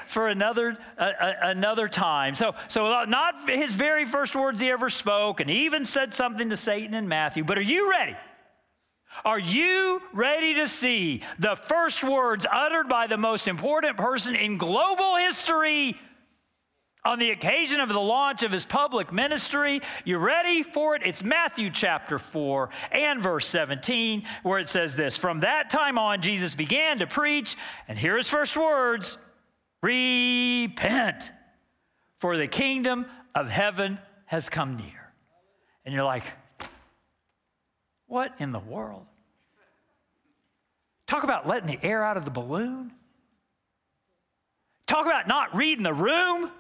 for 0.07 0.29
another, 0.29 0.77
another 0.99 1.89
time. 1.89 2.35
So, 2.35 2.55
so, 2.69 3.05
not 3.05 3.49
his 3.49 3.75
very 3.75 4.05
first 4.05 4.37
words 4.37 4.61
he 4.61 4.69
ever 4.69 4.91
spoke, 4.91 5.41
and 5.41 5.49
he 5.49 5.65
even 5.65 5.87
said 5.87 6.13
something 6.13 6.51
to 6.51 6.57
Satan 6.57 6.95
in 6.95 7.09
Matthew, 7.09 7.43
but 7.43 7.57
are 7.57 7.63
you 7.63 7.91
ready? 7.91 8.17
Are 9.25 9.39
you 9.39 10.03
ready 10.13 10.55
to 10.55 10.67
see 10.67 11.23
the 11.39 11.55
first 11.55 12.03
words 12.03 12.47
uttered 12.51 12.89
by 12.89 13.07
the 13.07 13.19
most 13.19 13.47
important 13.47 13.97
person 13.97 14.35
in 14.35 14.59
global 14.59 15.17
history? 15.17 15.97
On 17.05 17.19
the 17.19 17.31
occasion 17.31 17.81
of 17.81 17.89
the 17.89 18.01
launch 18.01 18.43
of 18.43 18.53
his 18.53 18.65
public 18.65 19.13
ministry. 19.13 19.81
You 20.05 20.19
ready 20.19 20.63
for 20.63 20.95
it? 20.95 21.03
It's 21.05 21.25
Matthew 21.25 21.71
chapter 21.71 22.19
4 22.19 22.71
and 22.93 23.21
verse 23.21 23.47
17, 23.49 24.23
where 24.43 24.59
it 24.59 24.69
says 24.69 24.95
this 24.95 25.17
From 25.17 25.41
that 25.41 25.71
time 25.71 25.99
on, 25.99 26.23
Jesus 26.23 26.55
began 26.55 26.99
to 26.99 27.07
preach, 27.07 27.57
and 27.89 27.99
here 27.99 28.17
his 28.17 28.29
first 28.29 28.57
words 28.57 29.19
Repent, 29.83 31.33
for 32.19 32.37
the 32.37 32.47
kingdom 32.47 33.07
of 33.35 33.49
heaven 33.49 33.99
has 34.27 34.49
come 34.49 34.77
near. 34.77 35.13
And 35.85 35.93
you're 35.93 36.05
like, 36.05 36.25
What 38.07 38.35
in 38.39 38.53
the 38.53 38.61
world? 38.61 39.07
Talk 41.09 41.25
about 41.25 41.47
letting 41.47 41.67
the 41.67 41.85
air 41.85 42.03
out 42.03 42.17
of 42.17 42.25
the 42.25 42.31
balloon. 42.31 42.93
Talk 44.87 45.05
about 45.05 45.27
not 45.27 45.55
reading 45.57 45.83
the 45.83 45.93
room. 45.93 46.51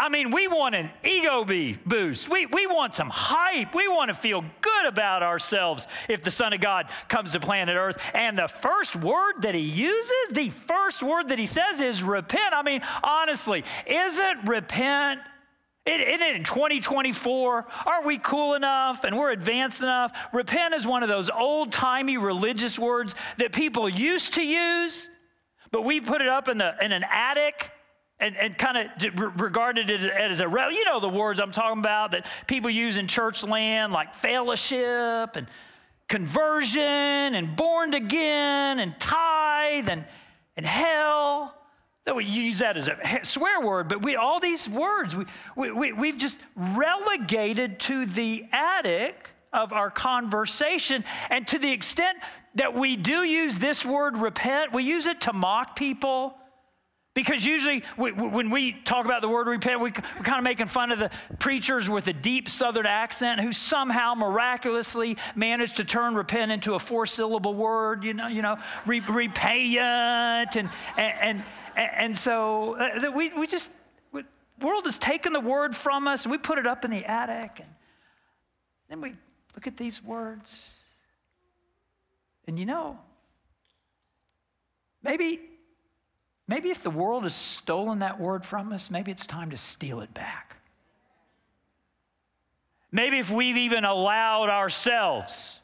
I 0.00 0.08
mean, 0.08 0.30
we 0.30 0.48
want 0.48 0.74
an 0.74 0.88
ego 1.04 1.44
boost. 1.44 2.30
We, 2.30 2.46
we 2.46 2.66
want 2.66 2.94
some 2.94 3.10
hype. 3.10 3.74
We 3.74 3.86
want 3.86 4.08
to 4.08 4.14
feel 4.14 4.42
good 4.62 4.86
about 4.86 5.22
ourselves 5.22 5.86
if 6.08 6.22
the 6.22 6.30
Son 6.30 6.54
of 6.54 6.60
God 6.62 6.86
comes 7.08 7.32
to 7.32 7.40
planet 7.40 7.76
Earth. 7.76 8.00
And 8.14 8.38
the 8.38 8.48
first 8.48 8.96
word 8.96 9.42
that 9.42 9.54
he 9.54 9.60
uses, 9.60 10.28
the 10.32 10.48
first 10.48 11.02
word 11.02 11.28
that 11.28 11.38
he 11.38 11.44
says 11.44 11.82
is 11.82 12.02
repent. 12.02 12.54
I 12.54 12.62
mean, 12.62 12.80
honestly, 13.04 13.62
isn't 13.86 14.48
repent 14.48 15.20
isn't 15.86 16.22
it 16.22 16.36
in 16.36 16.44
2024? 16.44 17.66
Aren't 17.86 18.06
we 18.06 18.18
cool 18.18 18.54
enough 18.54 19.04
and 19.04 19.18
we're 19.18 19.32
advanced 19.32 19.82
enough? 19.82 20.12
Repent 20.32 20.74
is 20.74 20.86
one 20.86 21.02
of 21.02 21.08
those 21.08 21.30
old 21.30 21.72
timey 21.72 22.16
religious 22.16 22.78
words 22.78 23.14
that 23.38 23.52
people 23.52 23.88
used 23.88 24.34
to 24.34 24.42
use, 24.42 25.08
but 25.72 25.82
we 25.82 26.00
put 26.00 26.20
it 26.20 26.28
up 26.28 26.48
in, 26.48 26.58
the, 26.58 26.74
in 26.82 26.92
an 26.92 27.04
attic 27.10 27.70
and, 28.20 28.36
and 28.36 28.56
kind 28.56 28.76
of 28.76 29.40
regarded 29.40 29.90
it 29.90 30.02
as 30.02 30.40
a, 30.40 30.44
you 30.44 30.84
know, 30.84 31.00
the 31.00 31.08
words 31.08 31.40
I'm 31.40 31.52
talking 31.52 31.80
about 31.80 32.12
that 32.12 32.26
people 32.46 32.70
use 32.70 32.96
in 32.96 33.08
church 33.08 33.42
land, 33.42 33.92
like 33.92 34.14
fellowship 34.14 35.36
and 35.36 35.46
conversion 36.08 36.80
and 36.82 37.56
born 37.56 37.94
again 37.94 38.78
and 38.78 38.98
tithe. 39.00 39.88
And, 39.88 40.04
and 40.60 40.66
hell. 40.66 41.54
That 42.04 42.14
we 42.14 42.26
use 42.26 42.58
that 42.58 42.76
as 42.76 42.88
a 42.88 43.20
swear 43.22 43.60
word, 43.60 43.88
but 43.88 44.02
we 44.02 44.16
all 44.16 44.40
these 44.40 44.68
words 44.68 45.16
we, 45.16 45.24
we, 45.56 45.70
we, 45.70 45.92
we've 45.92 46.18
just 46.18 46.38
relegated 46.56 47.78
to 47.80 48.04
the 48.04 48.44
attic 48.52 49.28
of 49.52 49.72
our 49.72 49.90
conversation. 49.90 51.04
And 51.30 51.46
to 51.48 51.58
the 51.58 51.72
extent 51.72 52.18
that 52.56 52.74
we 52.74 52.96
do 52.96 53.22
use 53.22 53.56
this 53.56 53.84
word 53.84 54.16
repent, 54.16 54.72
we 54.72 54.82
use 54.82 55.06
it 55.06 55.22
to 55.22 55.32
mock 55.32 55.76
people. 55.76 56.36
Because 57.22 57.44
usually, 57.44 57.82
we, 57.96 58.12
when 58.12 58.50
we 58.50 58.72
talk 58.72 59.04
about 59.04 59.20
the 59.20 59.28
word 59.28 59.46
repent, 59.46 59.80
we, 59.80 59.90
are 59.90 60.24
kind 60.24 60.38
of 60.38 60.44
making 60.44 60.66
fun 60.66 60.90
of 60.90 60.98
the 60.98 61.10
preachers 61.38 61.88
with 61.88 62.08
a 62.08 62.12
deep 62.12 62.48
southern 62.48 62.86
accent 62.86 63.40
who 63.40 63.52
somehow 63.52 64.14
miraculously 64.14 65.16
managed 65.34 65.76
to 65.76 65.84
turn 65.84 66.14
repent 66.14 66.50
into 66.50 66.74
a 66.74 66.78
four 66.78 67.06
syllable 67.06 67.54
word, 67.54 68.04
you 68.04 68.14
know, 68.14 68.26
you 68.26 68.42
know 68.42 68.58
re, 68.86 69.00
repayant. 69.00 70.56
And, 70.56 70.70
and, 70.96 71.42
and, 71.76 71.90
and 71.96 72.16
so 72.16 72.76
uh, 72.76 73.10
we, 73.10 73.30
we 73.30 73.46
just, 73.46 73.70
the 74.12 74.24
world 74.62 74.84
has 74.84 74.98
taken 74.98 75.32
the 75.32 75.40
word 75.40 75.76
from 75.76 76.08
us 76.08 76.24
and 76.24 76.32
we 76.32 76.38
put 76.38 76.58
it 76.58 76.66
up 76.66 76.84
in 76.84 76.90
the 76.90 77.04
attic. 77.04 77.60
And 77.60 77.68
then 78.88 79.00
we 79.00 79.14
look 79.54 79.66
at 79.66 79.76
these 79.76 80.02
words. 80.02 80.76
And 82.46 82.58
you 82.58 82.66
know, 82.66 82.98
maybe 85.02 85.40
Maybe 86.50 86.70
if 86.70 86.82
the 86.82 86.90
world 86.90 87.22
has 87.22 87.34
stolen 87.34 88.00
that 88.00 88.18
word 88.18 88.44
from 88.44 88.72
us, 88.72 88.90
maybe 88.90 89.12
it's 89.12 89.24
time 89.24 89.50
to 89.50 89.56
steal 89.56 90.00
it 90.00 90.12
back. 90.12 90.56
Maybe 92.90 93.20
if 93.20 93.30
we've 93.30 93.56
even 93.56 93.84
allowed 93.84 94.48
ourselves 94.48 95.60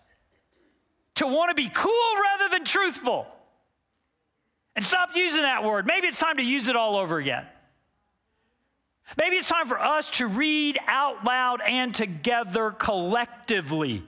to 1.17 1.27
want 1.27 1.51
to 1.51 1.61
be 1.61 1.69
cool 1.69 2.15
rather 2.23 2.55
than 2.55 2.65
truthful 2.65 3.27
and 4.77 4.85
stop 4.85 5.11
using 5.17 5.43
that 5.43 5.65
word, 5.65 5.89
maybe 5.89 6.07
it's 6.07 6.21
time 6.21 6.37
to 6.37 6.45
use 6.45 6.69
it 6.69 6.77
all 6.77 6.95
over 6.95 7.19
again. 7.19 7.47
Maybe 9.19 9.35
it's 9.35 9.49
time 9.49 9.67
for 9.67 9.81
us 9.81 10.13
to 10.13 10.29
read 10.29 10.79
out 10.87 11.25
loud 11.25 11.63
and 11.63 11.93
together 11.93 12.71
collectively 12.71 14.05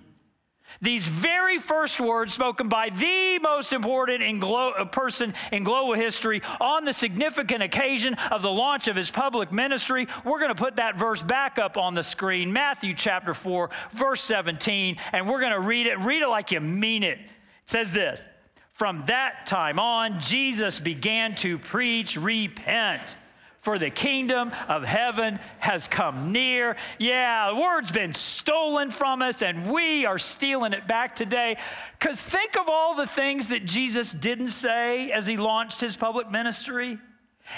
these 0.80 1.06
very 1.08 1.58
first 1.58 1.98
words 2.00 2.32
spoken 2.32 2.68
by 2.68 2.90
the 2.90 3.38
most 3.42 3.72
important 3.72 4.22
in 4.22 4.38
glo- 4.38 4.70
uh, 4.70 4.84
person 4.84 5.34
in 5.50 5.64
global 5.64 5.94
history 5.94 6.42
on 6.60 6.84
the 6.84 6.92
significant 6.92 7.62
occasion 7.62 8.14
of 8.30 8.42
the 8.42 8.50
launch 8.50 8.87
of 8.87 8.94
his 8.94 9.10
public 9.10 9.52
ministry. 9.52 10.06
We're 10.25 10.38
going 10.38 10.54
to 10.54 10.62
put 10.62 10.76
that 10.76 10.96
verse 10.96 11.22
back 11.22 11.58
up 11.58 11.76
on 11.76 11.94
the 11.94 12.02
screen, 12.02 12.52
Matthew 12.52 12.94
chapter 12.94 13.34
4, 13.34 13.70
verse 13.90 14.22
17, 14.22 14.98
and 15.12 15.28
we're 15.28 15.40
going 15.40 15.52
to 15.52 15.60
read 15.60 15.87
it. 15.87 15.98
Read 15.98 16.22
it 16.22 16.28
like 16.28 16.52
you 16.52 16.60
mean 16.60 17.02
it. 17.02 17.18
It 17.18 17.26
says 17.66 17.92
this 17.92 18.25
From 18.72 19.04
that 19.06 19.46
time 19.46 19.80
on, 19.80 20.20
Jesus 20.20 20.78
began 20.78 21.34
to 21.37 21.58
preach, 21.58 22.16
Repent 22.16 23.16
for 23.61 23.79
the 23.79 23.91
kingdom 23.91 24.53
of 24.69 24.85
heaven 24.85 25.38
has 25.59 25.88
come 25.88 26.33
near. 26.33 26.77
Yeah, 26.99 27.50
the 27.50 27.57
word's 27.57 27.91
been 27.91 28.15
stolen 28.15 28.91
from 28.91 29.21
us, 29.21 29.43
and 29.43 29.71
we 29.71 30.07
are 30.07 30.19
stealing 30.19 30.73
it 30.73 30.87
back 30.87 31.15
today. 31.15 31.57
Because 31.99 32.21
think 32.21 32.57
of 32.57 32.69
all 32.69 32.95
the 32.95 33.07
things 33.07 33.49
that 33.49 33.65
Jesus 33.65 34.12
didn't 34.12 34.49
say 34.49 35.11
as 35.11 35.27
he 35.27 35.37
launched 35.37 35.81
his 35.81 35.97
public 35.97 36.31
ministry. 36.31 36.99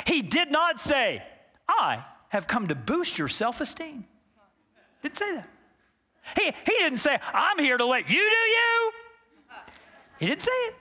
He 0.06 0.22
did 0.22 0.50
not 0.50 0.80
say, 0.80 1.22
I 1.68 2.04
have 2.28 2.46
come 2.46 2.68
to 2.68 2.74
boost 2.74 3.18
your 3.18 3.28
self 3.28 3.60
esteem. 3.60 4.04
Didn't 5.02 5.16
say 5.16 5.34
that. 5.34 5.48
He, 6.36 6.44
he 6.44 6.78
didn't 6.78 6.98
say, 6.98 7.18
I'm 7.32 7.58
here 7.58 7.76
to 7.76 7.86
let 7.86 8.08
you 8.08 8.18
do 8.18 8.20
you. 8.20 8.92
He 10.18 10.26
didn't 10.26 10.42
say 10.42 10.52
it. 10.52 10.74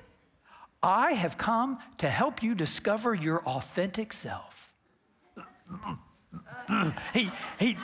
I 0.81 1.13
have 1.13 1.37
come 1.37 1.79
to 1.97 2.09
help 2.09 2.41
you 2.41 2.55
discover 2.55 3.13
your 3.13 3.41
authentic 3.43 4.13
self 4.13 4.48
Uh, 6.69 6.91
he, 7.13 7.31
he, 7.59 7.77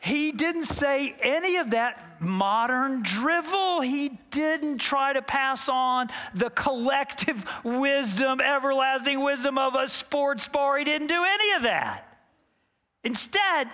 he 0.00 0.32
didn't 0.32 0.64
say 0.64 1.14
any 1.22 1.56
of 1.56 1.70
that 1.70 2.20
modern 2.20 3.02
drivel. 3.02 3.80
He 3.80 4.18
didn't 4.30 4.78
try 4.78 5.12
to 5.12 5.22
pass 5.22 5.68
on 5.68 6.08
the 6.34 6.50
collective 6.50 7.44
wisdom, 7.64 8.40
everlasting 8.40 9.22
wisdom 9.22 9.58
of 9.58 9.74
a 9.74 9.88
sports 9.88 10.48
bar. 10.48 10.78
He 10.78 10.84
didn't 10.84 11.08
do 11.08 11.24
any 11.24 11.52
of 11.56 11.62
that. 11.62 12.06
Instead, 13.02 13.68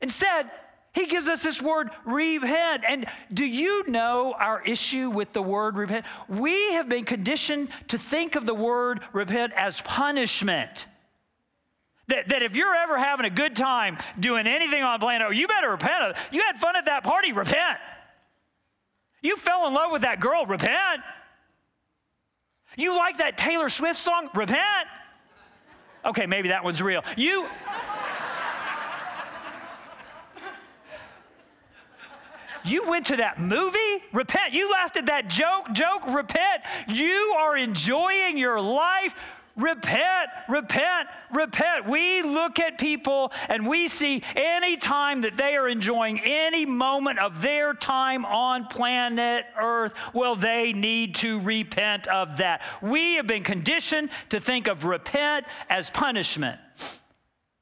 instead, 0.00 0.50
he 0.92 1.06
gives 1.06 1.28
us 1.28 1.42
this 1.42 1.60
word 1.60 1.90
repent. 2.04 2.84
And 2.88 3.06
do 3.32 3.44
you 3.44 3.84
know 3.88 4.34
our 4.38 4.62
issue 4.62 5.10
with 5.10 5.32
the 5.32 5.42
word 5.42 5.76
repent? 5.76 6.06
We 6.28 6.74
have 6.74 6.88
been 6.88 7.04
conditioned 7.04 7.68
to 7.88 7.98
think 7.98 8.36
of 8.36 8.46
the 8.46 8.54
word 8.54 9.00
repent 9.12 9.52
as 9.56 9.80
punishment. 9.80 10.86
That, 12.08 12.28
that 12.28 12.42
if 12.42 12.54
you're 12.54 12.74
ever 12.74 12.98
having 12.98 13.24
a 13.24 13.30
good 13.30 13.56
time 13.56 13.98
doing 14.20 14.46
anything 14.46 14.82
on 14.82 15.00
planet, 15.00 15.34
you 15.34 15.48
better 15.48 15.70
repent. 15.70 16.16
You 16.30 16.42
had 16.42 16.56
fun 16.58 16.76
at 16.76 16.84
that 16.84 17.02
party, 17.02 17.32
repent. 17.32 17.78
You 19.22 19.36
fell 19.36 19.66
in 19.66 19.74
love 19.74 19.90
with 19.90 20.02
that 20.02 20.20
girl, 20.20 20.44
repent. 20.44 21.00
You 22.76 22.94
like 22.96 23.18
that 23.18 23.38
Taylor 23.38 23.68
Swift 23.68 23.98
song, 23.98 24.28
repent. 24.34 24.88
Okay, 26.04 26.26
maybe 26.26 26.48
that 26.48 26.62
one's 26.62 26.82
real. 26.82 27.02
You. 27.16 27.46
You 32.64 32.88
went 32.88 33.06
to 33.06 33.16
that 33.16 33.38
movie? 33.38 34.02
Repent. 34.12 34.54
You 34.54 34.70
laughed 34.72 34.96
at 34.96 35.06
that 35.06 35.28
joke? 35.28 35.72
Joke? 35.72 36.06
Repent. 36.08 36.62
You 36.88 37.36
are 37.38 37.56
enjoying 37.56 38.38
your 38.38 38.60
life? 38.60 39.14
Repent, 39.56 40.30
repent, 40.48 41.08
repent. 41.32 41.86
We 41.88 42.22
look 42.22 42.58
at 42.58 42.76
people 42.76 43.32
and 43.48 43.68
we 43.68 43.86
see 43.86 44.20
any 44.34 44.76
time 44.76 45.20
that 45.20 45.36
they 45.36 45.54
are 45.54 45.68
enjoying 45.68 46.18
any 46.24 46.66
moment 46.66 47.20
of 47.20 47.40
their 47.40 47.72
time 47.72 48.24
on 48.24 48.66
planet 48.66 49.44
Earth, 49.56 49.94
well, 50.12 50.34
they 50.34 50.72
need 50.72 51.14
to 51.16 51.38
repent 51.40 52.08
of 52.08 52.38
that. 52.38 52.62
We 52.82 53.14
have 53.14 53.28
been 53.28 53.44
conditioned 53.44 54.10
to 54.30 54.40
think 54.40 54.66
of 54.66 54.84
repent 54.84 55.46
as 55.70 55.88
punishment. 55.88 56.58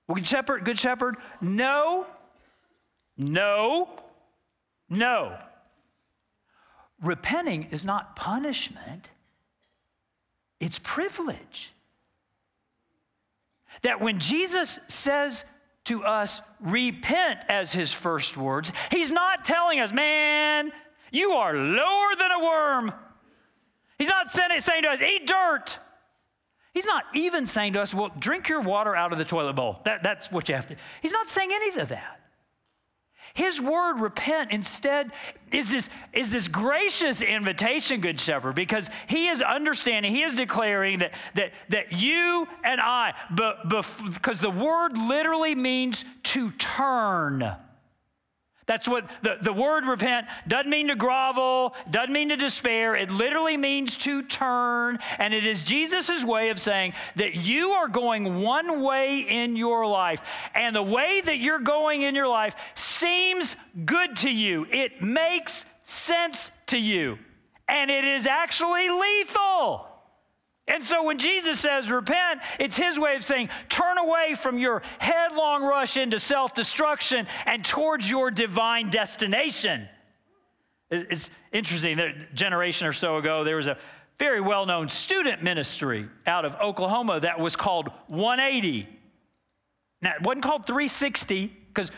good 0.08 0.26
shepherd, 0.26 0.64
good 0.64 0.78
shepherd, 0.78 1.16
no, 1.42 2.06
no, 3.18 3.90
no. 4.88 5.36
Repenting 7.02 7.64
is 7.64 7.84
not 7.84 8.16
punishment, 8.16 9.10
it's 10.58 10.78
privilege. 10.82 11.70
That 13.82 14.00
when 14.00 14.18
Jesus 14.18 14.78
says 14.88 15.44
to 15.84 16.04
us, 16.04 16.40
repent 16.60 17.40
as 17.48 17.72
his 17.72 17.92
first 17.92 18.36
words, 18.36 18.72
he's 18.90 19.10
not 19.10 19.44
telling 19.44 19.80
us, 19.80 19.92
man, 19.92 20.72
you 21.10 21.32
are 21.32 21.54
lower 21.54 22.14
than 22.18 22.30
a 22.30 22.38
worm. 22.42 22.92
He's 23.98 24.08
not 24.08 24.30
saying 24.30 24.82
to 24.82 24.88
us, 24.88 25.02
eat 25.02 25.26
dirt. 25.26 25.78
He's 26.72 26.86
not 26.86 27.04
even 27.14 27.46
saying 27.46 27.74
to 27.74 27.82
us, 27.82 27.92
well, 27.92 28.10
drink 28.18 28.48
your 28.48 28.60
water 28.60 28.96
out 28.96 29.12
of 29.12 29.18
the 29.18 29.24
toilet 29.24 29.54
bowl. 29.54 29.80
That, 29.84 30.02
that's 30.02 30.32
what 30.32 30.48
you 30.48 30.54
have 30.54 30.66
to. 30.68 30.76
He's 31.02 31.12
not 31.12 31.28
saying 31.28 31.50
any 31.52 31.78
of 31.78 31.88
that. 31.88 32.21
His 33.34 33.60
word, 33.60 34.00
repent, 34.00 34.50
instead 34.50 35.12
is 35.50 35.70
this, 35.70 35.90
is 36.12 36.30
this 36.30 36.48
gracious 36.48 37.22
invitation, 37.22 38.00
Good 38.00 38.20
Shepherd, 38.20 38.54
because 38.54 38.90
he 39.06 39.28
is 39.28 39.42
understanding, 39.42 40.12
he 40.12 40.22
is 40.22 40.34
declaring 40.34 41.00
that, 41.00 41.12
that, 41.34 41.52
that 41.70 41.92
you 41.92 42.46
and 42.64 42.80
I, 42.80 43.14
because 43.34 44.38
the 44.40 44.50
word 44.50 44.96
literally 44.96 45.54
means 45.54 46.04
to 46.24 46.50
turn. 46.52 47.56
That's 48.66 48.88
what 48.88 49.08
the, 49.22 49.38
the 49.40 49.52
word 49.52 49.86
repent 49.86 50.26
doesn't 50.46 50.70
mean 50.70 50.88
to 50.88 50.94
grovel, 50.94 51.74
doesn't 51.90 52.12
mean 52.12 52.28
to 52.28 52.36
despair. 52.36 52.94
It 52.94 53.10
literally 53.10 53.56
means 53.56 53.98
to 53.98 54.22
turn. 54.22 54.98
And 55.18 55.34
it 55.34 55.44
is 55.44 55.64
Jesus' 55.64 56.24
way 56.24 56.50
of 56.50 56.60
saying 56.60 56.92
that 57.16 57.34
you 57.34 57.70
are 57.70 57.88
going 57.88 58.40
one 58.40 58.82
way 58.82 59.20
in 59.20 59.56
your 59.56 59.86
life. 59.86 60.22
And 60.54 60.76
the 60.76 60.82
way 60.82 61.20
that 61.20 61.38
you're 61.38 61.58
going 61.58 62.02
in 62.02 62.14
your 62.14 62.28
life 62.28 62.54
seems 62.74 63.56
good 63.84 64.16
to 64.18 64.30
you, 64.30 64.66
it 64.70 65.02
makes 65.02 65.66
sense 65.84 66.52
to 66.66 66.78
you. 66.78 67.18
And 67.68 67.90
it 67.90 68.04
is 68.04 68.26
actually 68.26 68.88
lethal. 68.90 69.91
And 70.68 70.84
so 70.84 71.02
when 71.04 71.18
Jesus 71.18 71.58
says 71.58 71.90
repent, 71.90 72.40
it's 72.60 72.76
his 72.76 72.98
way 72.98 73.16
of 73.16 73.24
saying 73.24 73.48
turn 73.68 73.98
away 73.98 74.34
from 74.36 74.58
your 74.58 74.82
headlong 74.98 75.64
rush 75.64 75.96
into 75.96 76.18
self 76.18 76.54
destruction 76.54 77.26
and 77.46 77.64
towards 77.64 78.08
your 78.08 78.30
divine 78.30 78.90
destination. 78.90 79.88
It's 80.90 81.30
interesting 81.52 81.98
a 81.98 82.12
generation 82.34 82.86
or 82.86 82.92
so 82.92 83.16
ago, 83.16 83.44
there 83.44 83.56
was 83.56 83.66
a 83.66 83.78
very 84.18 84.40
well 84.40 84.66
known 84.66 84.88
student 84.88 85.42
ministry 85.42 86.08
out 86.26 86.44
of 86.44 86.54
Oklahoma 86.56 87.18
that 87.20 87.40
was 87.40 87.56
called 87.56 87.88
180. 88.08 88.88
Now, 90.00 90.12
it 90.14 90.22
wasn't 90.22 90.44
called 90.44 90.66
360 90.66 91.46
because 91.68 91.90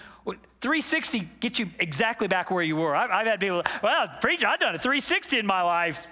360 0.61 1.29
gets 1.41 1.59
you 1.59 1.69
exactly 1.79 2.29
back 2.29 2.51
where 2.51 2.63
you 2.63 2.77
were. 2.77 2.97
I've, 2.97 3.11
I've 3.11 3.27
had 3.27 3.41
people, 3.41 3.63
well, 3.83 4.09
preacher, 4.21 4.47
I've 4.47 4.61
done 4.61 4.75
a 4.75 4.79
360 4.79 5.39
in 5.39 5.47
my 5.47 5.63
life. 5.63 6.07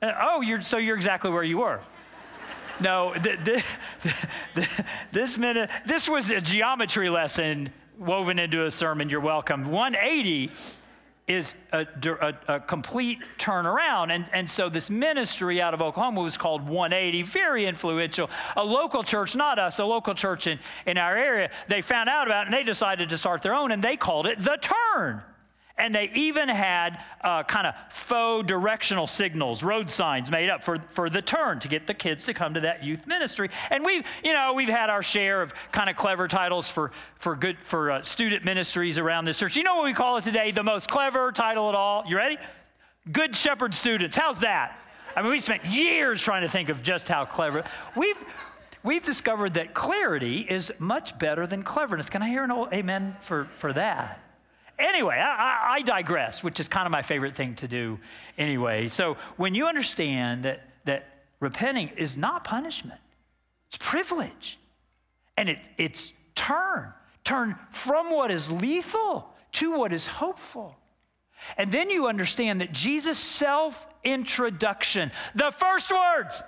Uh, 0.00 0.12
oh, 0.18 0.40
you're, 0.40 0.62
so 0.62 0.78
you're 0.78 0.96
exactly 0.96 1.30
where 1.30 1.42
you 1.42 1.58
were. 1.58 1.80
No, 2.80 3.14
the, 3.14 3.62
the, 4.54 4.84
this 5.12 5.38
minute, 5.38 5.70
this 5.86 6.08
was 6.08 6.30
a 6.30 6.40
geometry 6.40 7.10
lesson 7.10 7.70
woven 7.98 8.38
into 8.38 8.64
a 8.64 8.70
sermon. 8.70 9.08
You're 9.10 9.20
welcome. 9.20 9.70
180 9.70 10.50
is 11.28 11.54
a, 11.72 11.86
a, 12.04 12.54
a, 12.54 12.60
complete 12.60 13.20
turnaround. 13.38 14.10
And, 14.10 14.28
and 14.32 14.50
so 14.50 14.68
this 14.68 14.90
ministry 14.90 15.62
out 15.62 15.74
of 15.74 15.80
Oklahoma 15.80 16.22
was 16.22 16.36
called 16.36 16.66
180, 16.68 17.22
very 17.22 17.66
influential. 17.66 18.28
A 18.56 18.64
local 18.64 19.04
church, 19.04 19.36
not 19.36 19.58
us, 19.58 19.78
a 19.78 19.84
local 19.84 20.14
church 20.14 20.48
in, 20.48 20.58
in 20.86 20.98
our 20.98 21.16
area, 21.16 21.50
they 21.68 21.82
found 21.82 22.08
out 22.08 22.26
about 22.26 22.42
it 22.42 22.46
and 22.46 22.54
they 22.54 22.64
decided 22.64 23.10
to 23.10 23.18
start 23.18 23.42
their 23.42 23.54
own 23.54 23.70
and 23.70 23.82
they 23.82 23.96
called 23.96 24.26
it 24.26 24.42
The 24.42 24.58
Turn. 24.60 25.22
And 25.80 25.94
they 25.94 26.10
even 26.14 26.50
had 26.50 27.02
uh, 27.22 27.42
kind 27.44 27.66
of 27.66 27.74
faux 27.88 28.46
directional 28.46 29.06
signals, 29.06 29.62
road 29.62 29.90
signs 29.90 30.30
made 30.30 30.50
up 30.50 30.62
for, 30.62 30.78
for 30.78 31.08
the 31.08 31.22
turn 31.22 31.58
to 31.60 31.68
get 31.68 31.86
the 31.86 31.94
kids 31.94 32.26
to 32.26 32.34
come 32.34 32.52
to 32.52 32.60
that 32.60 32.84
youth 32.84 33.06
ministry. 33.06 33.48
And 33.70 33.82
we've, 33.82 34.04
you 34.22 34.34
know, 34.34 34.52
we've 34.52 34.68
had 34.68 34.90
our 34.90 35.02
share 35.02 35.40
of 35.40 35.54
kind 35.72 35.88
of 35.88 35.96
clever 35.96 36.28
titles 36.28 36.68
for, 36.68 36.92
for 37.16 37.34
good, 37.34 37.56
for 37.64 37.92
uh, 37.92 38.02
student 38.02 38.44
ministries 38.44 38.98
around 38.98 39.24
this 39.24 39.38
church. 39.38 39.56
You 39.56 39.62
know 39.62 39.76
what 39.76 39.84
we 39.84 39.94
call 39.94 40.18
it 40.18 40.24
today? 40.24 40.50
The 40.50 40.62
most 40.62 40.90
clever 40.90 41.32
title 41.32 41.70
at 41.70 41.74
all. 41.74 42.04
You 42.06 42.18
ready? 42.18 42.36
Good 43.10 43.34
Shepherd 43.34 43.72
Students. 43.72 44.14
How's 44.14 44.40
that? 44.40 44.78
I 45.16 45.22
mean, 45.22 45.30
we 45.30 45.40
spent 45.40 45.64
years 45.64 46.20
trying 46.20 46.42
to 46.42 46.48
think 46.48 46.68
of 46.68 46.82
just 46.82 47.08
how 47.08 47.24
clever. 47.24 47.64
We've, 47.96 48.22
we've 48.82 49.02
discovered 49.02 49.54
that 49.54 49.72
clarity 49.72 50.40
is 50.40 50.70
much 50.78 51.18
better 51.18 51.46
than 51.46 51.62
cleverness. 51.62 52.10
Can 52.10 52.22
I 52.22 52.28
hear 52.28 52.44
an 52.44 52.50
old 52.50 52.70
amen 52.74 53.16
for, 53.22 53.46
for 53.56 53.72
that? 53.72 54.20
Anyway, 54.80 55.16
I, 55.16 55.76
I, 55.76 55.82
digress, 55.82 56.42
which 56.42 56.60
is 56.60 56.68
kind 56.68 56.86
of 56.86 56.92
my 56.92 57.02
favorite 57.02 57.34
thing 57.34 57.54
to 57.56 57.68
do 57.68 57.98
anyway. 58.38 58.88
So 58.88 59.16
when 59.36 59.54
you 59.54 59.66
understand 59.66 60.44
that, 60.44 60.66
that 60.84 61.24
repenting 61.40 61.88
is 61.96 62.16
not 62.16 62.44
punishment, 62.44 63.00
it's 63.68 63.78
privilege. 63.78 64.58
And 65.36 65.48
it, 65.48 65.58
it's 65.78 66.12
turn, 66.34 66.92
turn 67.24 67.56
from 67.70 68.10
what 68.10 68.30
is 68.30 68.50
lethal 68.50 69.32
to 69.52 69.72
what 69.72 69.92
is 69.92 70.06
hopeful. 70.06 70.76
And 71.56 71.72
then 71.72 71.88
you 71.90 72.06
understand 72.06 72.60
that 72.60 72.72
Jesus' 72.72 73.18
self 73.18 73.86
introduction, 74.04 75.10
the 75.34 75.50
first 75.50 75.90
words, 75.90 76.42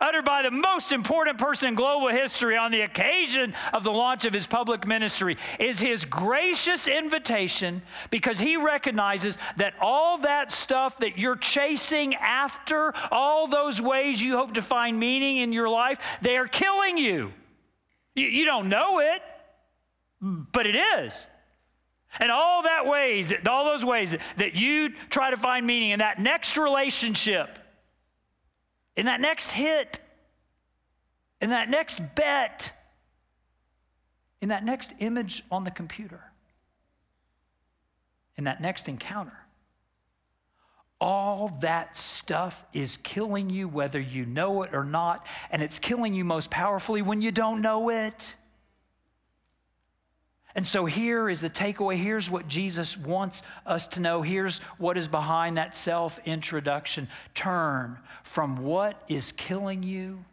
uttered 0.00 0.24
by 0.24 0.42
the 0.42 0.50
most 0.50 0.92
important 0.92 1.38
person 1.38 1.68
in 1.68 1.74
global 1.74 2.08
history 2.08 2.56
on 2.56 2.70
the 2.70 2.82
occasion 2.82 3.54
of 3.72 3.84
the 3.84 3.92
launch 3.92 4.24
of 4.24 4.32
his 4.32 4.46
public 4.46 4.86
ministry, 4.86 5.36
is 5.58 5.80
his 5.80 6.04
gracious 6.04 6.88
invitation 6.88 7.82
because 8.10 8.38
he 8.38 8.56
recognizes 8.56 9.38
that 9.56 9.74
all 9.80 10.18
that 10.18 10.50
stuff 10.50 10.98
that 10.98 11.18
you're 11.18 11.36
chasing 11.36 12.14
after, 12.16 12.94
all 13.10 13.46
those 13.46 13.80
ways 13.80 14.22
you 14.22 14.36
hope 14.36 14.54
to 14.54 14.62
find 14.62 14.98
meaning 14.98 15.38
in 15.38 15.52
your 15.52 15.68
life, 15.68 15.98
they 16.22 16.36
are 16.36 16.48
killing 16.48 16.98
you. 16.98 17.32
You, 18.14 18.26
you 18.26 18.44
don't 18.44 18.68
know 18.68 19.00
it, 19.00 19.22
but 20.20 20.66
it 20.66 20.76
is. 20.76 21.26
And 22.18 22.30
all 22.30 22.62
that 22.62 22.86
ways, 22.86 23.32
all 23.48 23.64
those 23.64 23.84
ways 23.84 24.16
that 24.36 24.54
you 24.54 24.90
try 25.10 25.30
to 25.30 25.36
find 25.36 25.66
meaning 25.66 25.90
in 25.90 25.98
that 25.98 26.18
next 26.18 26.56
relationship, 26.56 27.58
in 28.98 29.06
that 29.06 29.20
next 29.20 29.52
hit, 29.52 30.00
in 31.40 31.50
that 31.50 31.70
next 31.70 32.00
bet, 32.16 32.72
in 34.40 34.48
that 34.48 34.64
next 34.64 34.92
image 34.98 35.44
on 35.52 35.62
the 35.62 35.70
computer, 35.70 36.20
in 38.36 38.42
that 38.42 38.60
next 38.60 38.88
encounter. 38.88 39.38
All 41.00 41.56
that 41.60 41.96
stuff 41.96 42.64
is 42.72 42.96
killing 42.96 43.50
you 43.50 43.68
whether 43.68 44.00
you 44.00 44.26
know 44.26 44.64
it 44.64 44.74
or 44.74 44.82
not, 44.82 45.24
and 45.52 45.62
it's 45.62 45.78
killing 45.78 46.12
you 46.12 46.24
most 46.24 46.50
powerfully 46.50 47.00
when 47.00 47.22
you 47.22 47.30
don't 47.30 47.62
know 47.62 47.90
it. 47.90 48.34
And 50.58 50.66
so 50.66 50.86
here 50.86 51.30
is 51.30 51.42
the 51.42 51.50
takeaway. 51.50 51.94
Here's 51.94 52.28
what 52.28 52.48
Jesus 52.48 52.96
wants 52.96 53.42
us 53.64 53.86
to 53.86 54.00
know. 54.00 54.22
Here's 54.22 54.58
what 54.76 54.98
is 54.98 55.06
behind 55.06 55.56
that 55.56 55.76
self 55.76 56.18
introduction. 56.24 57.06
Turn 57.32 57.96
from 58.24 58.64
what 58.64 59.00
is 59.06 59.30
killing 59.30 59.84
you 59.84 60.24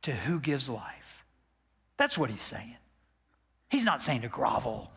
to 0.00 0.12
who 0.12 0.40
gives 0.40 0.70
life. 0.70 1.26
That's 1.98 2.16
what 2.16 2.30
he's 2.30 2.40
saying. 2.40 2.78
He's 3.68 3.84
not 3.84 4.00
saying 4.00 4.22
to 4.22 4.28
grovel 4.28 4.90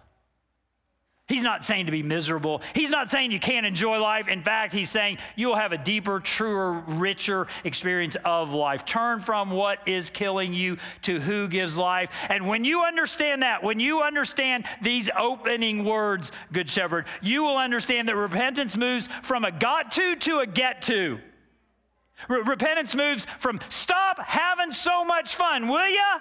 He's 1.27 1.43
not 1.43 1.65
saying 1.65 1.87
to 1.87 1.91
be 1.91 2.03
miserable. 2.03 2.61
He's 2.73 2.89
not 2.89 3.09
saying 3.09 3.31
you 3.31 3.39
can't 3.39 3.65
enjoy 3.65 3.99
life. 3.99 4.29
In 4.29 4.41
fact, 4.41 4.71
he's 4.71 4.89
saying 4.89 5.17
you'll 5.35 5.57
have 5.57 5.73
a 5.73 5.77
deeper, 5.77 6.21
truer, 6.21 6.71
richer 6.87 7.47
experience 7.65 8.15
of 8.23 8.53
life. 8.53 8.85
Turn 8.85 9.19
from 9.19 9.51
what 9.51 9.85
is 9.85 10.09
killing 10.09 10.53
you 10.53 10.77
to 11.01 11.19
who 11.19 11.49
gives 11.49 11.77
life. 11.77 12.11
And 12.29 12.47
when 12.47 12.63
you 12.63 12.85
understand 12.85 13.41
that, 13.41 13.61
when 13.61 13.81
you 13.81 14.03
understand 14.03 14.63
these 14.81 15.09
opening 15.17 15.83
words, 15.83 16.31
Good 16.53 16.69
Shepherd, 16.69 17.05
you 17.21 17.43
will 17.43 17.57
understand 17.57 18.07
that 18.07 18.15
repentance 18.15 18.77
moves 18.77 19.09
from 19.21 19.43
a 19.43 19.51
got 19.51 19.91
to 19.93 20.15
to 20.15 20.39
a 20.39 20.47
get 20.47 20.81
to. 20.83 21.19
repentance 22.29 22.95
moves 22.95 23.27
from 23.39 23.59
stop 23.67 24.17
having 24.19 24.71
so 24.71 25.03
much 25.03 25.35
fun, 25.35 25.67
will 25.67 25.89
ya? 25.89 26.19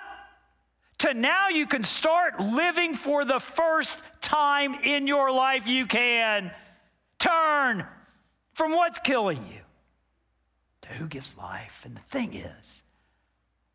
To 0.98 1.14
now 1.14 1.48
you 1.48 1.66
can 1.66 1.82
start 1.82 2.40
living 2.40 2.94
for 2.94 3.24
the 3.24 3.38
first 3.38 4.02
time 4.20 4.74
in 4.82 5.06
your 5.06 5.30
life 5.30 5.66
you 5.66 5.86
can 5.86 6.50
turn 7.18 7.86
from 8.54 8.72
what's 8.72 8.98
killing 9.00 9.44
you 9.52 9.60
to 10.82 10.88
who 10.88 11.06
gives 11.06 11.36
life. 11.36 11.82
And 11.84 11.96
the 11.96 12.00
thing 12.00 12.34
is, 12.34 12.82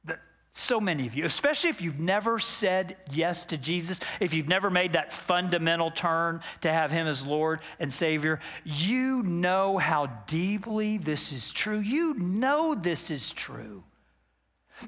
that 0.05 0.19
so 0.51 0.79
many 0.79 1.05
of 1.05 1.15
you, 1.15 1.25
especially 1.25 1.69
if 1.69 1.81
you've 1.81 1.99
never 1.99 2.39
said 2.39 2.97
yes 3.12 3.45
to 3.45 3.57
Jesus, 3.57 3.99
if 4.19 4.34
you've 4.34 4.47
never 4.47 4.69
made 4.69 4.93
that 4.93 5.13
fundamental 5.13 5.91
turn 5.91 6.41
to 6.62 6.71
have 6.71 6.91
Him 6.91 7.07
as 7.07 7.25
Lord 7.25 7.62
and 7.79 7.93
Savior, 7.93 8.39
you 8.65 9.21
know 9.23 9.77
how 9.77 10.07
deeply 10.25 10.97
this 10.97 11.31
is 11.31 11.51
true. 11.51 11.79
You 11.79 12.15
know 12.15 12.73
this 12.73 13.12
is 13.12 13.31
true. 13.34 13.84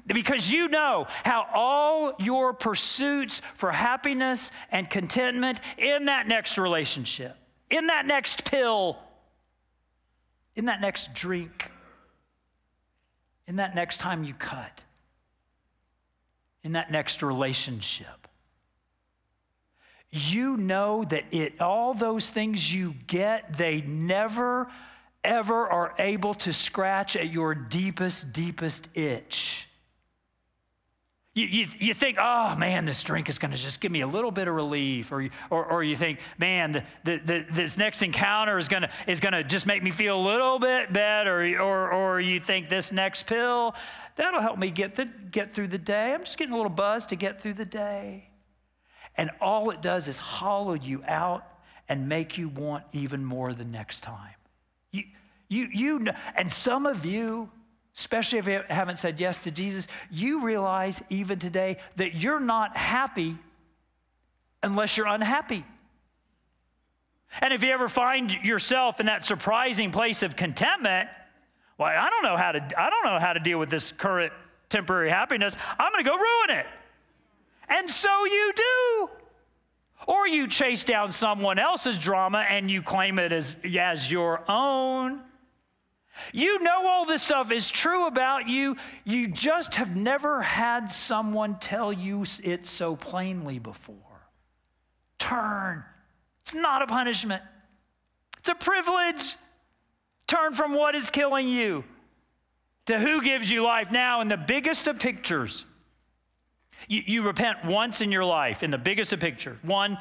Because 0.06 0.50
you 0.50 0.68
know 0.68 1.06
how 1.24 1.46
all 1.52 2.14
your 2.18 2.52
pursuits 2.52 3.42
for 3.54 3.70
happiness 3.70 4.52
and 4.70 4.88
contentment 4.88 5.60
in 5.78 6.06
that 6.06 6.26
next 6.26 6.58
relationship, 6.58 7.36
in 7.70 7.88
that 7.88 8.06
next 8.06 8.44
pill, 8.50 8.98
in 10.56 10.66
that 10.66 10.80
next 10.80 11.14
drink, 11.14 11.70
in 13.46 13.56
that 13.56 13.74
next 13.74 13.98
time 13.98 14.24
you 14.24 14.34
cut, 14.34 14.82
in 16.62 16.72
that 16.72 16.90
next 16.90 17.22
relationship, 17.22 18.28
you 20.10 20.56
know 20.56 21.04
that 21.04 21.24
it 21.32 21.60
all 21.60 21.92
those 21.92 22.30
things 22.30 22.72
you 22.72 22.94
get, 23.06 23.56
they 23.56 23.80
never 23.80 24.68
ever 25.24 25.66
are 25.66 25.94
able 25.98 26.34
to 26.34 26.52
scratch 26.52 27.16
at 27.16 27.32
your 27.32 27.54
deepest, 27.54 28.32
deepest 28.32 28.88
itch. 28.94 29.68
You, 31.34 31.46
you, 31.46 31.66
you, 31.80 31.94
think, 31.94 32.16
oh 32.20 32.54
man, 32.54 32.84
this 32.84 33.02
drink 33.02 33.28
is 33.28 33.40
going 33.40 33.50
to 33.50 33.56
just 33.56 33.80
give 33.80 33.90
me 33.90 34.02
a 34.02 34.06
little 34.06 34.30
bit 34.30 34.46
of 34.46 34.54
relief. 34.54 35.10
Or, 35.10 35.28
or, 35.50 35.64
or 35.64 35.82
you 35.82 35.96
think, 35.96 36.20
man, 36.38 36.72
the, 36.72 36.84
the, 37.02 37.20
the, 37.24 37.46
this 37.52 37.76
next 37.76 38.02
encounter 38.02 38.56
is 38.56 38.68
going 38.68 38.82
to 38.82 38.90
is 39.08 39.18
gonna 39.18 39.42
just 39.42 39.66
make 39.66 39.82
me 39.82 39.90
feel 39.90 40.16
a 40.16 40.24
little 40.24 40.60
bit 40.60 40.92
better. 40.92 41.60
Or, 41.60 41.90
or 41.90 42.20
you 42.20 42.38
think 42.38 42.68
this 42.68 42.92
next 42.92 43.24
pill, 43.24 43.74
that'll 44.14 44.42
help 44.42 44.58
me 44.58 44.70
get, 44.70 44.94
the, 44.94 45.06
get 45.32 45.52
through 45.52 45.68
the 45.68 45.78
day. 45.78 46.14
I'm 46.14 46.22
just 46.24 46.38
getting 46.38 46.54
a 46.54 46.56
little 46.56 46.70
buzz 46.70 47.06
to 47.06 47.16
get 47.16 47.40
through 47.40 47.54
the 47.54 47.66
day. 47.66 48.30
And 49.16 49.30
all 49.40 49.70
it 49.70 49.82
does 49.82 50.06
is 50.06 50.20
hollow 50.20 50.74
you 50.74 51.02
out 51.04 51.44
and 51.88 52.08
make 52.08 52.38
you 52.38 52.48
want 52.48 52.84
even 52.92 53.24
more 53.24 53.52
the 53.52 53.64
next 53.64 54.02
time. 54.02 54.34
You, 54.92 55.02
you, 55.48 55.68
you 55.72 56.06
and 56.36 56.50
some 56.50 56.86
of 56.86 57.04
you, 57.04 57.50
especially 57.96 58.38
if 58.38 58.46
you 58.46 58.60
haven't 58.68 58.96
said 58.96 59.20
yes 59.20 59.44
to 59.44 59.50
Jesus, 59.50 59.86
you 60.10 60.44
realize 60.44 61.02
even 61.08 61.38
today 61.38 61.78
that 61.96 62.14
you're 62.14 62.40
not 62.40 62.76
happy 62.76 63.36
unless 64.62 64.96
you're 64.96 65.06
unhappy. 65.06 65.64
And 67.40 67.52
if 67.52 67.64
you 67.64 67.70
ever 67.70 67.88
find 67.88 68.32
yourself 68.32 69.00
in 69.00 69.06
that 69.06 69.24
surprising 69.24 69.90
place 69.90 70.22
of 70.22 70.36
contentment, 70.36 71.08
well, 71.78 71.88
I 71.88 72.08
don't 72.08 72.22
know 72.22 72.36
how 72.36 72.52
to 72.52 72.60
I 72.80 72.90
don't 72.90 73.04
know 73.04 73.18
how 73.18 73.32
to 73.32 73.40
deal 73.40 73.58
with 73.58 73.70
this 73.70 73.90
current 73.90 74.32
temporary 74.68 75.10
happiness. 75.10 75.56
I'm 75.78 75.92
going 75.92 76.04
to 76.04 76.10
go 76.10 76.16
ruin 76.16 76.58
it. 76.60 76.66
And 77.68 77.90
so 77.90 78.24
you 78.24 78.52
do. 78.56 79.10
Or 80.06 80.28
you 80.28 80.48
chase 80.48 80.84
down 80.84 81.10
someone 81.10 81.58
else's 81.58 81.98
drama 81.98 82.44
and 82.48 82.70
you 82.70 82.82
claim 82.82 83.18
it 83.18 83.32
as, 83.32 83.56
as 83.78 84.10
your 84.10 84.42
own. 84.48 85.22
You 86.32 86.62
know 86.62 86.88
all 86.88 87.04
this 87.04 87.22
stuff 87.22 87.50
is 87.50 87.70
true 87.70 88.06
about 88.06 88.48
you. 88.48 88.76
You 89.04 89.28
just 89.28 89.74
have 89.76 89.96
never 89.96 90.42
had 90.42 90.90
someone 90.90 91.58
tell 91.58 91.92
you 91.92 92.24
it 92.42 92.66
so 92.66 92.96
plainly 92.96 93.58
before. 93.58 93.96
Turn. 95.18 95.84
It's 96.42 96.54
not 96.54 96.82
a 96.82 96.86
punishment, 96.86 97.42
it's 98.38 98.48
a 98.48 98.54
privilege. 98.54 99.36
Turn 100.26 100.54
from 100.54 100.74
what 100.74 100.94
is 100.94 101.10
killing 101.10 101.48
you 101.48 101.84
to 102.86 102.98
who 102.98 103.22
gives 103.22 103.50
you 103.50 103.62
life 103.62 103.92
now 103.92 104.22
in 104.22 104.28
the 104.28 104.38
biggest 104.38 104.86
of 104.86 104.98
pictures. 104.98 105.66
You, 106.88 107.02
you 107.04 107.22
repent 107.22 107.64
once 107.64 108.00
in 108.00 108.10
your 108.10 108.24
life 108.24 108.62
in 108.62 108.70
the 108.70 108.78
biggest 108.78 109.12
of 109.12 109.20
picture, 109.20 109.58
one 109.62 109.98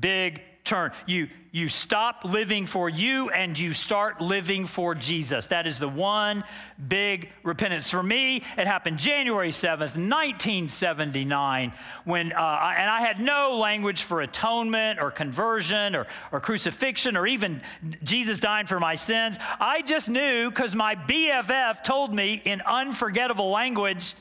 big 0.00 0.42
turn. 0.64 0.92
You, 1.06 1.28
you 1.52 1.68
stop 1.68 2.24
living 2.24 2.66
for 2.66 2.88
you 2.88 3.30
and 3.30 3.58
you 3.58 3.72
start 3.72 4.20
living 4.20 4.66
for 4.66 4.94
Jesus. 4.94 5.48
That 5.48 5.66
is 5.66 5.78
the 5.78 5.88
one 5.88 6.44
big 6.88 7.30
repentance. 7.42 7.90
For 7.90 8.02
me, 8.02 8.36
it 8.56 8.66
happened 8.66 8.98
January 8.98 9.50
7th, 9.50 9.96
1979, 9.96 11.72
when, 12.04 12.32
uh, 12.32 12.36
I, 12.36 12.74
and 12.78 12.90
I 12.90 13.00
had 13.00 13.20
no 13.20 13.56
language 13.58 14.02
for 14.02 14.20
atonement 14.20 15.00
or 15.00 15.10
conversion 15.10 15.96
or, 15.96 16.06
or 16.32 16.40
crucifixion 16.40 17.16
or 17.16 17.26
even 17.26 17.62
Jesus 18.02 18.40
dying 18.40 18.66
for 18.66 18.78
my 18.78 18.94
sins. 18.94 19.38
I 19.58 19.82
just 19.82 20.08
knew 20.08 20.50
because 20.50 20.74
my 20.74 20.94
BFF 20.94 21.82
told 21.82 22.14
me 22.14 22.40
in 22.44 22.60
unforgettable 22.60 23.50
language 23.50 24.14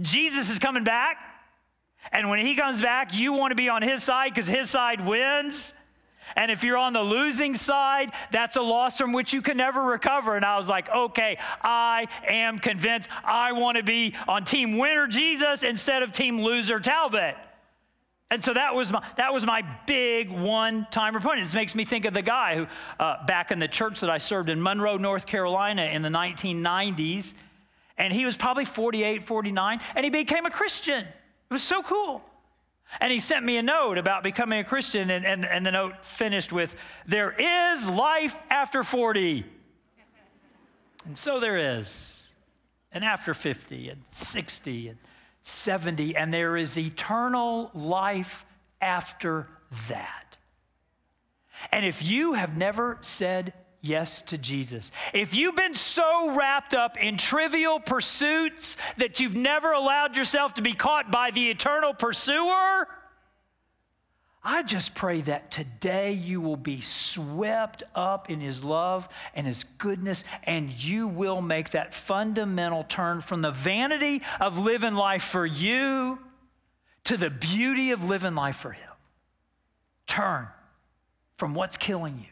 Jesus 0.00 0.50
is 0.50 0.58
coming 0.58 0.84
back. 0.84 1.29
And 2.12 2.28
when 2.28 2.40
he 2.40 2.54
comes 2.56 2.80
back, 2.82 3.14
you 3.14 3.32
want 3.32 3.52
to 3.52 3.56
be 3.56 3.68
on 3.68 3.82
his 3.82 4.02
side 4.02 4.30
because 4.30 4.48
his 4.48 4.70
side 4.70 5.06
wins. 5.06 5.74
And 6.36 6.50
if 6.50 6.62
you're 6.62 6.76
on 6.76 6.92
the 6.92 7.02
losing 7.02 7.54
side, 7.54 8.12
that's 8.30 8.56
a 8.56 8.62
loss 8.62 8.98
from 8.98 9.12
which 9.12 9.32
you 9.32 9.42
can 9.42 9.56
never 9.56 9.82
recover. 9.82 10.36
And 10.36 10.44
I 10.44 10.58
was 10.58 10.68
like, 10.68 10.88
okay, 10.88 11.38
I 11.62 12.06
am 12.28 12.58
convinced 12.58 13.10
I 13.24 13.52
want 13.52 13.76
to 13.76 13.82
be 13.82 14.14
on 14.28 14.44
team 14.44 14.78
winner 14.78 15.06
Jesus 15.06 15.64
instead 15.64 16.02
of 16.02 16.12
team 16.12 16.40
loser 16.40 16.78
Talbot. 16.78 17.36
And 18.32 18.44
so 18.44 18.54
that 18.54 18.76
was 18.76 18.92
my, 18.92 19.04
that 19.16 19.32
was 19.32 19.44
my 19.44 19.62
big 19.86 20.30
one 20.30 20.86
time 20.92 21.14
repentance. 21.14 21.52
It 21.52 21.56
makes 21.56 21.74
me 21.74 21.84
think 21.84 22.04
of 22.04 22.14
the 22.14 22.22
guy 22.22 22.54
who, 22.56 22.66
uh, 23.00 23.26
back 23.26 23.50
in 23.50 23.58
the 23.58 23.66
church 23.66 24.00
that 24.00 24.10
I 24.10 24.18
served 24.18 24.50
in 24.50 24.62
Monroe, 24.62 24.98
North 24.98 25.26
Carolina 25.26 25.82
in 25.86 26.02
the 26.02 26.08
1990s, 26.10 27.34
and 27.98 28.12
he 28.12 28.24
was 28.24 28.36
probably 28.36 28.64
48, 28.64 29.24
49, 29.24 29.80
and 29.96 30.04
he 30.04 30.10
became 30.10 30.46
a 30.46 30.50
Christian. 30.50 31.06
It 31.50 31.54
was 31.54 31.62
so 31.62 31.82
cool. 31.82 32.22
And 33.00 33.12
he 33.12 33.18
sent 33.18 33.44
me 33.44 33.56
a 33.56 33.62
note 33.62 33.98
about 33.98 34.22
becoming 34.22 34.60
a 34.60 34.64
Christian, 34.64 35.10
and, 35.10 35.24
and, 35.24 35.44
and 35.44 35.66
the 35.66 35.72
note 35.72 36.04
finished 36.04 36.52
with, 36.52 36.76
There 37.06 37.32
is 37.32 37.88
life 37.88 38.36
after 38.50 38.84
40. 38.84 39.44
And 41.06 41.18
so 41.18 41.40
there 41.40 41.78
is. 41.78 42.28
And 42.92 43.04
after 43.04 43.34
50, 43.34 43.88
and 43.88 44.02
60, 44.10 44.88
and 44.88 44.98
70, 45.42 46.16
and 46.16 46.32
there 46.32 46.56
is 46.56 46.76
eternal 46.78 47.70
life 47.74 48.44
after 48.80 49.48
that. 49.88 50.36
And 51.72 51.84
if 51.84 52.08
you 52.08 52.34
have 52.34 52.56
never 52.56 52.98
said 53.00 53.52
yes 53.80 54.22
to 54.22 54.38
Jesus. 54.38 54.90
If 55.12 55.34
you've 55.34 55.56
been 55.56 55.74
so 55.74 56.34
wrapped 56.34 56.74
up 56.74 56.98
in 56.98 57.16
trivial 57.16 57.80
pursuits 57.80 58.76
that 58.98 59.20
you've 59.20 59.36
never 59.36 59.72
allowed 59.72 60.16
yourself 60.16 60.54
to 60.54 60.62
be 60.62 60.72
caught 60.72 61.10
by 61.10 61.30
the 61.30 61.50
eternal 61.50 61.94
pursuer, 61.94 62.88
I 64.42 64.62
just 64.62 64.94
pray 64.94 65.20
that 65.22 65.50
today 65.50 66.12
you 66.12 66.40
will 66.40 66.56
be 66.56 66.80
swept 66.80 67.82
up 67.94 68.30
in 68.30 68.40
His 68.40 68.64
love 68.64 69.08
and 69.34 69.46
His 69.46 69.64
goodness, 69.64 70.24
and 70.44 70.70
you 70.70 71.08
will 71.08 71.42
make 71.42 71.70
that 71.70 71.92
fundamental 71.92 72.84
turn 72.84 73.20
from 73.20 73.42
the 73.42 73.50
vanity 73.50 74.22
of 74.40 74.58
living 74.58 74.94
life 74.94 75.22
for 75.22 75.44
you 75.44 76.18
to 77.04 77.16
the 77.18 77.30
beauty 77.30 77.90
of 77.90 78.04
living 78.04 78.34
life 78.34 78.56
for 78.56 78.72
Him. 78.72 78.88
Turn 80.06 80.48
from 81.36 81.54
what's 81.54 81.76
killing 81.76 82.18
you 82.18 82.29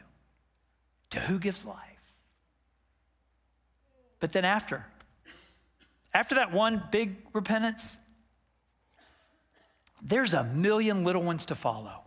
to 1.11 1.19
who 1.19 1.39
gives 1.39 1.65
life. 1.65 1.77
But 4.19 4.33
then 4.33 4.45
after, 4.45 4.85
after 6.13 6.35
that 6.35 6.51
one 6.51 6.83
big 6.91 7.15
repentance, 7.33 7.97
there's 10.01 10.33
a 10.33 10.43
million 10.43 11.03
little 11.03 11.23
ones 11.23 11.45
to 11.45 11.55
follow. 11.55 12.03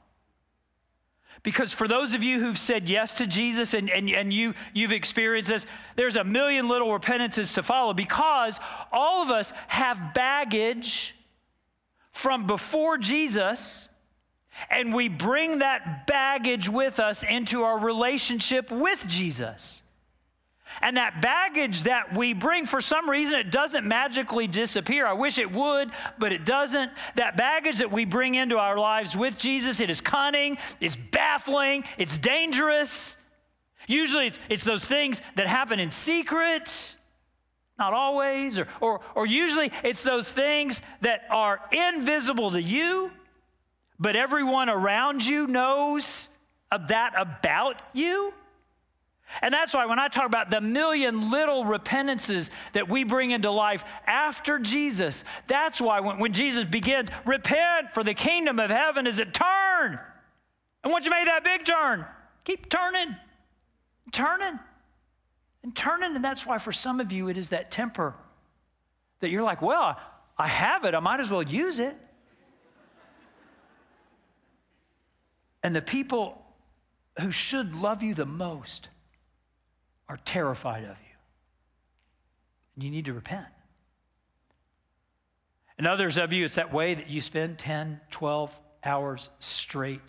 Because 1.42 1.72
for 1.72 1.88
those 1.88 2.14
of 2.14 2.22
you 2.22 2.38
who've 2.38 2.58
said 2.58 2.88
yes 2.88 3.14
to 3.14 3.26
Jesus 3.26 3.74
and, 3.74 3.90
and, 3.90 4.08
and 4.10 4.32
you, 4.32 4.54
you've 4.72 4.92
experienced 4.92 5.50
this, 5.50 5.66
there's 5.96 6.14
a 6.14 6.22
million 6.22 6.68
little 6.68 6.92
repentances 6.92 7.54
to 7.54 7.62
follow 7.62 7.94
because 7.94 8.60
all 8.92 9.22
of 9.22 9.30
us 9.30 9.52
have 9.66 10.14
baggage 10.14 11.16
from 12.12 12.46
before 12.46 12.96
Jesus 12.96 13.88
and 14.70 14.94
we 14.94 15.08
bring 15.08 15.58
that 15.58 16.06
baggage 16.06 16.68
with 16.68 17.00
us 17.00 17.22
into 17.22 17.62
our 17.62 17.78
relationship 17.78 18.70
with 18.70 19.06
Jesus. 19.06 19.82
And 20.80 20.96
that 20.96 21.20
baggage 21.20 21.82
that 21.82 22.16
we 22.16 22.32
bring, 22.32 22.64
for 22.64 22.80
some 22.80 23.08
reason, 23.10 23.38
it 23.38 23.50
doesn't 23.50 23.86
magically 23.86 24.46
disappear. 24.46 25.06
I 25.06 25.12
wish 25.12 25.38
it 25.38 25.52
would, 25.52 25.90
but 26.18 26.32
it 26.32 26.46
doesn't. 26.46 26.90
That 27.16 27.36
baggage 27.36 27.78
that 27.78 27.92
we 27.92 28.04
bring 28.04 28.36
into 28.36 28.56
our 28.56 28.78
lives 28.78 29.16
with 29.16 29.36
Jesus, 29.36 29.80
it 29.80 29.90
is 29.90 30.00
cunning, 30.00 30.56
it's 30.80 30.96
baffling, 30.96 31.84
it's 31.98 32.16
dangerous. 32.16 33.16
Usually, 33.86 34.28
it's, 34.28 34.40
it's 34.48 34.64
those 34.64 34.84
things 34.84 35.20
that 35.36 35.46
happen 35.46 35.78
in 35.78 35.90
secret, 35.90 36.96
not 37.78 37.92
always, 37.92 38.58
or, 38.58 38.66
or, 38.80 39.00
or 39.14 39.26
usually 39.26 39.72
it's 39.82 40.02
those 40.02 40.30
things 40.30 40.80
that 41.02 41.22
are 41.30 41.60
invisible 41.70 42.52
to 42.52 42.62
you 42.62 43.10
but 44.02 44.16
everyone 44.16 44.68
around 44.68 45.24
you 45.24 45.46
knows 45.46 46.28
of 46.72 46.88
that 46.88 47.12
about 47.16 47.80
you? 47.94 48.34
And 49.40 49.54
that's 49.54 49.72
why 49.72 49.86
when 49.86 50.00
I 50.00 50.08
talk 50.08 50.26
about 50.26 50.50
the 50.50 50.60
million 50.60 51.30
little 51.30 51.64
repentances 51.64 52.50
that 52.72 52.88
we 52.88 53.04
bring 53.04 53.30
into 53.30 53.50
life 53.50 53.84
after 54.04 54.58
Jesus, 54.58 55.24
that's 55.46 55.80
why 55.80 56.00
when, 56.00 56.18
when 56.18 56.32
Jesus 56.32 56.64
begins, 56.64 57.10
repent 57.24 57.94
for 57.94 58.02
the 58.02 58.12
kingdom 58.12 58.58
of 58.58 58.70
heaven 58.70 59.06
is 59.06 59.20
it 59.20 59.32
turn. 59.32 60.00
And 60.82 60.92
once 60.92 61.06
you 61.06 61.12
made 61.12 61.28
that 61.28 61.44
big 61.44 61.64
turn, 61.64 62.04
keep 62.42 62.68
turning, 62.68 63.14
turning, 64.10 64.58
and 65.62 65.76
turning. 65.76 66.16
And 66.16 66.24
that's 66.24 66.44
why 66.44 66.58
for 66.58 66.72
some 66.72 66.98
of 66.98 67.12
you, 67.12 67.28
it 67.28 67.36
is 67.36 67.50
that 67.50 67.70
temper 67.70 68.14
that 69.20 69.30
you're 69.30 69.44
like, 69.44 69.62
well, 69.62 69.96
I 70.36 70.48
have 70.48 70.84
it, 70.84 70.94
I 70.96 71.00
might 71.00 71.20
as 71.20 71.30
well 71.30 71.44
use 71.44 71.78
it. 71.78 71.96
And 75.62 75.74
the 75.76 75.82
people 75.82 76.42
who 77.20 77.30
should 77.30 77.74
love 77.74 78.02
you 78.02 78.14
the 78.14 78.26
most 78.26 78.88
are 80.08 80.18
terrified 80.24 80.84
of 80.84 80.90
you. 80.90 81.16
And 82.74 82.84
you 82.84 82.90
need 82.90 83.06
to 83.06 83.12
repent. 83.12 83.46
And 85.78 85.86
others 85.86 86.18
of 86.18 86.32
you, 86.32 86.44
it's 86.44 86.56
that 86.56 86.72
way 86.72 86.94
that 86.94 87.08
you 87.08 87.20
spend 87.20 87.58
10, 87.58 88.00
12 88.10 88.58
hours 88.84 89.30
straight, 89.38 90.00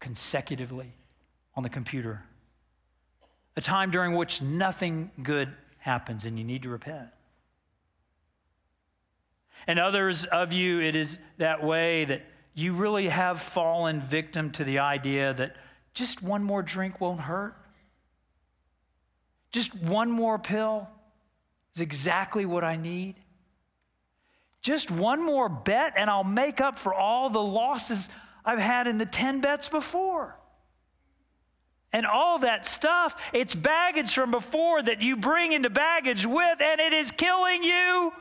consecutively 0.00 0.92
on 1.54 1.62
the 1.62 1.68
computer. 1.68 2.22
A 3.56 3.60
time 3.60 3.90
during 3.90 4.14
which 4.14 4.40
nothing 4.40 5.10
good 5.22 5.52
happens 5.78 6.24
and 6.24 6.38
you 6.38 6.44
need 6.44 6.62
to 6.62 6.68
repent. 6.68 7.08
And 9.66 9.78
others 9.78 10.24
of 10.24 10.52
you, 10.52 10.80
it 10.80 10.96
is 10.96 11.18
that 11.38 11.62
way 11.62 12.04
that 12.04 12.22
you 12.58 12.72
really 12.72 13.06
have 13.06 13.40
fallen 13.40 14.00
victim 14.00 14.50
to 14.50 14.64
the 14.64 14.80
idea 14.80 15.32
that 15.32 15.54
just 15.94 16.24
one 16.24 16.42
more 16.42 16.60
drink 16.60 17.00
won't 17.00 17.20
hurt. 17.20 17.56
Just 19.52 19.72
one 19.76 20.10
more 20.10 20.40
pill 20.40 20.88
is 21.72 21.80
exactly 21.80 22.44
what 22.44 22.64
I 22.64 22.74
need. 22.74 23.14
Just 24.60 24.90
one 24.90 25.24
more 25.24 25.48
bet, 25.48 25.92
and 25.96 26.10
I'll 26.10 26.24
make 26.24 26.60
up 26.60 26.80
for 26.80 26.92
all 26.92 27.30
the 27.30 27.40
losses 27.40 28.08
I've 28.44 28.58
had 28.58 28.88
in 28.88 28.98
the 28.98 29.06
10 29.06 29.40
bets 29.40 29.68
before. 29.68 30.36
And 31.92 32.06
all 32.06 32.40
that 32.40 32.66
stuff, 32.66 33.22
it's 33.32 33.54
baggage 33.54 34.12
from 34.12 34.32
before 34.32 34.82
that 34.82 35.00
you 35.00 35.16
bring 35.16 35.52
into 35.52 35.70
baggage 35.70 36.26
with, 36.26 36.60
and 36.60 36.80
it 36.80 36.92
is 36.92 37.12
killing 37.12 37.62
you. 37.62 38.12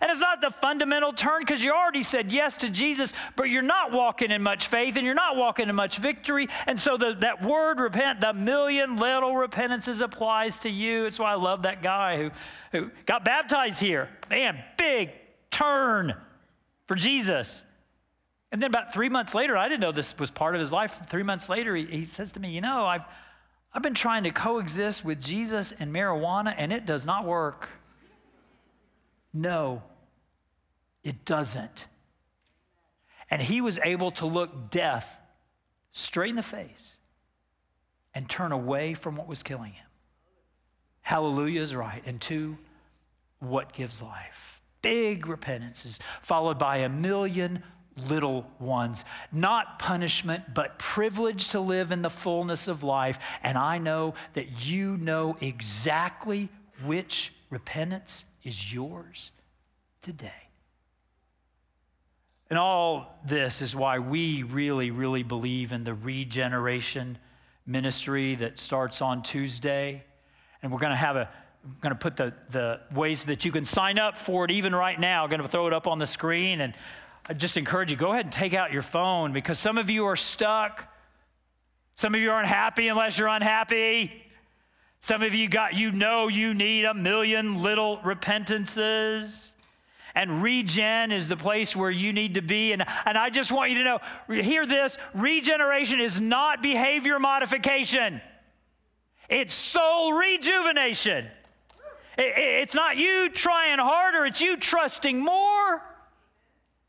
And 0.00 0.10
it's 0.10 0.20
not 0.20 0.40
the 0.40 0.50
fundamental 0.50 1.12
turn 1.12 1.40
because 1.40 1.62
you 1.62 1.72
already 1.72 2.02
said 2.02 2.32
yes 2.32 2.56
to 2.58 2.68
Jesus, 2.68 3.14
but 3.36 3.44
you're 3.44 3.62
not 3.62 3.92
walking 3.92 4.30
in 4.30 4.42
much 4.42 4.66
faith 4.66 4.96
and 4.96 5.06
you're 5.06 5.14
not 5.14 5.36
walking 5.36 5.68
in 5.68 5.74
much 5.74 5.98
victory. 5.98 6.48
And 6.66 6.78
so 6.78 6.96
the, 6.96 7.14
that 7.20 7.42
word 7.42 7.78
repent, 7.78 8.20
the 8.20 8.34
million 8.34 8.96
little 8.96 9.36
repentances 9.36 10.00
applies 10.00 10.58
to 10.60 10.68
you. 10.68 11.04
It's 11.06 11.18
why 11.18 11.32
I 11.32 11.36
love 11.36 11.62
that 11.62 11.80
guy 11.80 12.18
who, 12.18 12.30
who 12.72 12.90
got 13.06 13.24
baptized 13.24 13.80
here. 13.80 14.08
Man, 14.28 14.62
big 14.76 15.10
turn 15.50 16.14
for 16.86 16.96
Jesus. 16.96 17.62
And 18.50 18.60
then 18.60 18.70
about 18.70 18.92
three 18.92 19.08
months 19.08 19.34
later, 19.34 19.56
I 19.56 19.68
didn't 19.68 19.80
know 19.80 19.92
this 19.92 20.18
was 20.18 20.30
part 20.30 20.54
of 20.54 20.60
his 20.60 20.72
life. 20.72 21.00
Three 21.08 21.22
months 21.22 21.48
later, 21.48 21.74
he, 21.74 21.86
he 21.86 22.04
says 22.04 22.32
to 22.32 22.40
me, 22.40 22.50
You 22.50 22.60
know, 22.60 22.84
I've, 22.84 23.04
I've 23.72 23.82
been 23.82 23.94
trying 23.94 24.24
to 24.24 24.30
coexist 24.30 25.04
with 25.04 25.20
Jesus 25.20 25.72
and 25.72 25.94
marijuana, 25.94 26.54
and 26.56 26.72
it 26.72 26.84
does 26.84 27.06
not 27.06 27.24
work. 27.24 27.68
No, 29.34 29.82
it 31.02 31.24
doesn't. 31.24 31.86
And 33.28 33.42
he 33.42 33.60
was 33.60 33.78
able 33.82 34.12
to 34.12 34.26
look 34.26 34.70
death 34.70 35.18
straight 35.92 36.30
in 36.30 36.36
the 36.36 36.42
face 36.42 36.96
and 38.14 38.30
turn 38.30 38.52
away 38.52 38.94
from 38.94 39.16
what 39.16 39.26
was 39.26 39.42
killing 39.42 39.72
him. 39.72 39.86
Hallelujah 41.02 41.60
is 41.60 41.74
right. 41.74 42.02
And 42.06 42.20
two, 42.20 42.56
what 43.40 43.72
gives 43.72 44.00
life. 44.00 44.62
Big 44.80 45.26
repentances, 45.26 45.98
followed 46.22 46.58
by 46.58 46.78
a 46.78 46.88
million 46.88 47.62
little 48.08 48.50
ones. 48.58 49.04
Not 49.32 49.78
punishment, 49.78 50.54
but 50.54 50.78
privilege 50.78 51.48
to 51.50 51.60
live 51.60 51.90
in 51.90 52.02
the 52.02 52.10
fullness 52.10 52.68
of 52.68 52.82
life. 52.82 53.18
And 53.42 53.58
I 53.58 53.78
know 53.78 54.14
that 54.34 54.64
you 54.66 54.96
know 54.96 55.36
exactly 55.40 56.48
which 56.84 57.33
repentance 57.50 58.24
is 58.42 58.72
yours 58.72 59.32
today. 60.02 60.30
And 62.50 62.58
all 62.58 63.18
this 63.26 63.62
is 63.62 63.74
why 63.74 63.98
we 63.98 64.42
really, 64.42 64.90
really 64.90 65.22
believe 65.22 65.72
in 65.72 65.84
the 65.84 65.94
regeneration 65.94 67.18
ministry 67.66 68.34
that 68.36 68.58
starts 68.58 69.00
on 69.00 69.22
Tuesday. 69.22 70.04
And 70.62 70.70
we're 70.70 70.78
going 70.78 70.90
to 70.90 70.96
have 70.96 71.16
a 71.16 71.30
I'm 71.64 71.76
going 71.80 71.94
to 71.94 71.98
put 71.98 72.16
the, 72.16 72.34
the 72.50 72.80
ways 72.94 73.24
that 73.24 73.46
you 73.46 73.52
can 73.52 73.64
sign 73.64 73.98
up 73.98 74.18
for 74.18 74.44
it 74.44 74.50
even 74.50 74.74
right 74.74 75.00
now. 75.00 75.24
I'm 75.24 75.30
going 75.30 75.40
to 75.40 75.48
throw 75.48 75.66
it 75.66 75.72
up 75.72 75.86
on 75.86 75.98
the 75.98 76.06
screen. 76.06 76.60
And 76.60 76.74
I 77.26 77.32
just 77.32 77.56
encourage 77.56 77.90
you 77.90 77.96
go 77.96 78.12
ahead 78.12 78.26
and 78.26 78.32
take 78.32 78.52
out 78.52 78.70
your 78.70 78.82
phone 78.82 79.32
because 79.32 79.58
some 79.58 79.78
of 79.78 79.88
you 79.88 80.04
are 80.04 80.16
stuck. 80.16 80.86
Some 81.94 82.14
of 82.14 82.20
you 82.20 82.30
aren't 82.30 82.48
happy 82.48 82.88
unless 82.88 83.18
you're 83.18 83.28
unhappy. 83.28 84.12
Some 85.04 85.22
of 85.22 85.34
you 85.34 85.50
got, 85.50 85.74
you 85.74 85.92
know, 85.92 86.28
you 86.28 86.54
need 86.54 86.86
a 86.86 86.94
million 86.94 87.62
little 87.62 88.00
repentances. 88.00 89.54
And 90.14 90.42
regen 90.42 91.12
is 91.12 91.28
the 91.28 91.36
place 91.36 91.76
where 91.76 91.90
you 91.90 92.14
need 92.14 92.36
to 92.36 92.40
be. 92.40 92.72
And, 92.72 92.82
and 93.04 93.18
I 93.18 93.28
just 93.28 93.52
want 93.52 93.70
you 93.70 93.76
to 93.80 93.84
know 93.84 93.98
hear 94.30 94.64
this 94.64 94.96
regeneration 95.12 96.00
is 96.00 96.22
not 96.22 96.62
behavior 96.62 97.18
modification, 97.18 98.22
it's 99.28 99.52
soul 99.52 100.14
rejuvenation. 100.14 101.26
It, 102.16 102.32
it's 102.62 102.74
not 102.74 102.96
you 102.96 103.28
trying 103.28 103.80
harder, 103.80 104.24
it's 104.24 104.40
you 104.40 104.56
trusting 104.56 105.20
more. 105.20 105.82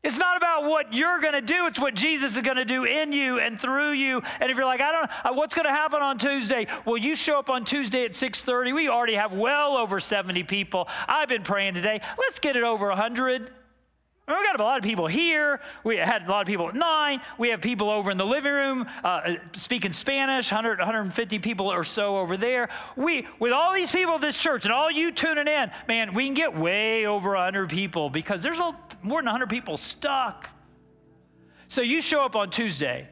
It's 0.06 0.18
not 0.18 0.36
about 0.36 0.62
what 0.62 0.94
you're 0.94 1.20
going 1.20 1.32
to 1.32 1.40
do, 1.40 1.66
it's 1.66 1.80
what 1.80 1.94
Jesus 1.94 2.36
is 2.36 2.42
going 2.42 2.58
to 2.58 2.64
do 2.64 2.84
in 2.84 3.12
you 3.12 3.40
and 3.40 3.60
through 3.60 3.90
you. 3.90 4.22
And 4.38 4.52
if 4.52 4.56
you're 4.56 4.64
like, 4.64 4.80
I 4.80 4.92
don't 4.92 5.02
know, 5.02 5.30
uh, 5.32 5.34
what's 5.34 5.52
going 5.52 5.66
to 5.66 5.72
happen 5.72 6.00
on 6.00 6.16
Tuesday? 6.16 6.68
Well, 6.84 6.96
you 6.96 7.16
show 7.16 7.40
up 7.40 7.50
on 7.50 7.64
Tuesday 7.64 8.04
at 8.04 8.12
6:30. 8.12 8.72
We 8.72 8.88
already 8.88 9.14
have 9.14 9.32
well 9.32 9.76
over 9.76 9.98
70 9.98 10.44
people. 10.44 10.88
I've 11.08 11.26
been 11.26 11.42
praying 11.42 11.74
today. 11.74 12.00
Let's 12.16 12.38
get 12.38 12.54
it 12.54 12.62
over 12.62 12.86
100. 12.86 13.50
We 14.28 14.34
got 14.34 14.58
a 14.58 14.64
lot 14.64 14.76
of 14.78 14.82
people 14.82 15.06
here. 15.06 15.60
We 15.84 15.98
had 15.98 16.26
a 16.26 16.30
lot 16.30 16.40
of 16.40 16.48
people 16.48 16.68
at 16.68 16.74
nine. 16.74 17.20
We 17.38 17.50
have 17.50 17.60
people 17.60 17.88
over 17.88 18.10
in 18.10 18.18
the 18.18 18.26
living 18.26 18.52
room 18.52 18.86
uh, 19.04 19.34
speaking 19.52 19.92
Spanish, 19.92 20.50
100, 20.50 20.80
150 20.80 21.38
people 21.38 21.72
or 21.72 21.84
so 21.84 22.16
over 22.16 22.36
there. 22.36 22.68
We, 22.96 23.28
with 23.38 23.52
all 23.52 23.72
these 23.72 23.92
people 23.92 24.14
at 24.14 24.20
this 24.20 24.36
church 24.36 24.64
and 24.64 24.74
all 24.74 24.90
you 24.90 25.12
tuning 25.12 25.46
in, 25.46 25.70
man, 25.86 26.12
we 26.12 26.24
can 26.24 26.34
get 26.34 26.56
way 26.56 27.06
over 27.06 27.34
100 27.34 27.70
people 27.70 28.10
because 28.10 28.42
there's 28.42 28.58
a, 28.58 28.76
more 29.00 29.20
than 29.20 29.26
100 29.26 29.48
people 29.48 29.76
stuck. 29.76 30.50
So 31.68 31.82
you 31.82 32.00
show 32.00 32.22
up 32.22 32.34
on 32.34 32.50
Tuesday 32.50 33.08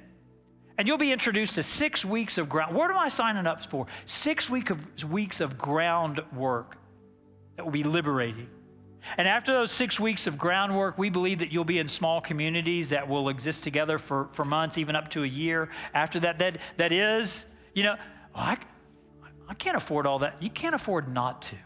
and 0.79 0.89
you'll 0.89 0.99
be 0.99 1.13
introduced 1.13 1.55
to 1.55 1.63
six 1.63 2.05
weeks 2.05 2.39
of 2.39 2.49
ground. 2.49 2.75
What 2.75 2.91
am 2.91 2.99
I 2.99 3.09
signing 3.09 3.47
up 3.47 3.61
for? 3.65 3.87
Six 4.05 4.51
week 4.51 4.71
of, 4.71 5.05
weeks 5.05 5.41
of 5.41 5.59
groundwork 5.59 6.77
that 7.55 7.65
will 7.65 7.71
be 7.71 7.85
liberating. 7.85 8.49
And 9.19 9.29
after 9.29 9.53
those 9.53 9.71
six 9.71 10.01
weeks 10.01 10.27
of 10.27 10.39
groundwork, 10.39 10.99
we 10.99 11.11
believe 11.11 11.39
that 11.41 11.53
you'll 11.53 11.65
be 11.65 11.79
in 11.79 11.89
small 11.89 12.21
communities 12.21 12.89
that 12.91 13.09
will 13.09 13.29
exist 13.29 13.65
together 13.65 13.99
for, 13.99 14.29
for 14.33 14.45
months, 14.45 14.79
even 14.79 14.97
up 14.97 15.11
to 15.11 15.23
a 15.23 15.27
year. 15.27 15.69
After 15.93 16.21
that, 16.21 16.39
that, 16.39 16.59
that 16.77 16.93
is, 16.93 17.47
you 17.75 17.83
know, 17.83 17.97
well, 18.35 18.45
I, 18.45 18.59
I 19.49 19.55
can't 19.55 19.77
afford 19.77 20.07
all 20.07 20.21
that. 20.21 20.43
You 20.43 20.51
can't 20.51 20.75
afford 20.75 21.13
not 21.13 21.43
to. 21.43 21.57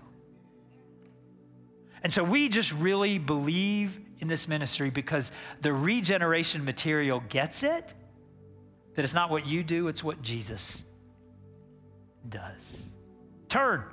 And 2.03 2.13
so 2.13 2.23
we 2.23 2.49
just 2.49 2.73
really 2.73 3.19
believe 3.19 4.01
in 4.19 4.29
this 4.29 4.49
ministry 4.49 4.91
because 4.91 5.33
the 5.61 5.73
regeneration 5.73 6.65
material 6.65 7.23
gets 7.29 7.63
it 7.63 7.95
that 8.95 9.05
it's 9.05 9.15
not 9.15 9.31
what 9.31 9.47
you 9.47 9.63
do, 9.63 9.87
it's 9.87 10.03
what 10.03 10.23
Jesus 10.23 10.85
does. 12.29 12.89
Turn 13.49 13.85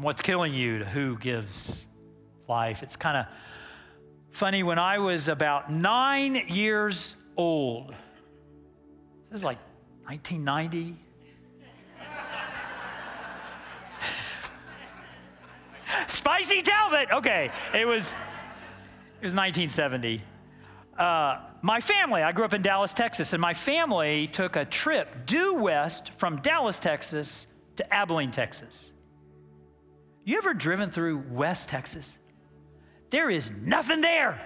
from 0.00 0.06
what's 0.06 0.22
killing 0.22 0.54
you 0.54 0.78
to 0.78 0.84
who 0.86 1.18
gives 1.18 1.86
life. 2.48 2.82
It's 2.82 2.96
kind 2.96 3.18
of 3.18 3.26
funny. 4.30 4.62
When 4.62 4.78
I 4.78 4.96
was 4.96 5.28
about 5.28 5.70
nine 5.70 6.46
years 6.48 7.16
old, 7.36 7.94
this 9.28 9.40
is 9.40 9.44
like 9.44 9.58
1990. 10.04 10.96
Spicy 16.06 16.62
Talbot. 16.62 17.10
Okay, 17.12 17.50
it 17.74 17.84
was 17.84 18.14
it 19.20 19.26
was 19.26 19.34
1970. 19.34 20.22
Uh, 20.96 21.40
my 21.60 21.78
family, 21.78 22.22
I 22.22 22.32
grew 22.32 22.46
up 22.46 22.54
in 22.54 22.62
Dallas, 22.62 22.94
Texas, 22.94 23.34
and 23.34 23.42
my 23.42 23.52
family 23.52 24.28
took 24.28 24.56
a 24.56 24.64
trip 24.64 25.26
due 25.26 25.56
west 25.56 26.14
from 26.14 26.40
Dallas, 26.40 26.80
Texas 26.80 27.46
to 27.76 27.94
Abilene, 27.94 28.30
Texas. 28.30 28.92
You 30.24 30.36
ever 30.36 30.54
driven 30.54 30.90
through 30.90 31.24
West 31.30 31.68
Texas? 31.68 32.18
There 33.10 33.30
is 33.30 33.50
nothing 33.50 34.00
there. 34.00 34.40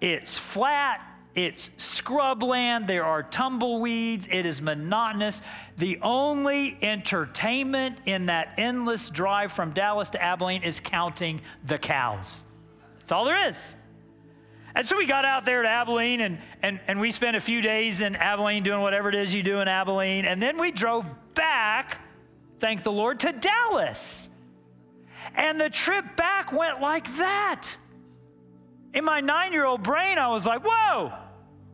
It's 0.00 0.38
flat, 0.38 1.06
it's 1.34 1.68
scrubland, 1.76 2.86
there 2.86 3.04
are 3.04 3.22
tumbleweeds, 3.22 4.28
it 4.30 4.46
is 4.46 4.60
monotonous. 4.60 5.42
The 5.76 5.98
only 6.02 6.76
entertainment 6.82 7.98
in 8.06 8.26
that 8.26 8.54
endless 8.58 9.10
drive 9.10 9.52
from 9.52 9.72
Dallas 9.72 10.10
to 10.10 10.22
Abilene 10.22 10.62
is 10.62 10.80
counting 10.80 11.40
the 11.64 11.78
cows. 11.78 12.44
That's 12.98 13.12
all 13.12 13.24
there 13.24 13.48
is. 13.48 13.74
And 14.74 14.86
so 14.86 14.98
we 14.98 15.06
got 15.06 15.24
out 15.24 15.46
there 15.46 15.62
to 15.62 15.68
Abilene 15.68 16.20
and, 16.20 16.38
and, 16.62 16.80
and 16.86 17.00
we 17.00 17.10
spent 17.10 17.36
a 17.36 17.40
few 17.40 17.62
days 17.62 18.02
in 18.02 18.16
Abilene 18.16 18.62
doing 18.62 18.80
whatever 18.80 19.08
it 19.08 19.14
is 19.14 19.34
you 19.34 19.42
do 19.42 19.60
in 19.60 19.68
Abilene. 19.68 20.26
And 20.26 20.42
then 20.42 20.58
we 20.58 20.70
drove 20.70 21.06
back, 21.34 22.00
thank 22.58 22.82
the 22.82 22.92
Lord, 22.92 23.20
to 23.20 23.32
Dallas. 23.32 24.28
And 25.34 25.60
the 25.60 25.70
trip 25.70 26.16
back 26.16 26.52
went 26.52 26.80
like 26.80 27.16
that. 27.16 27.68
In 28.94 29.04
my 29.04 29.20
nine 29.20 29.52
year 29.52 29.66
old 29.66 29.82
brain, 29.82 30.18
I 30.18 30.28
was 30.28 30.46
like, 30.46 30.62
whoa, 30.64 31.12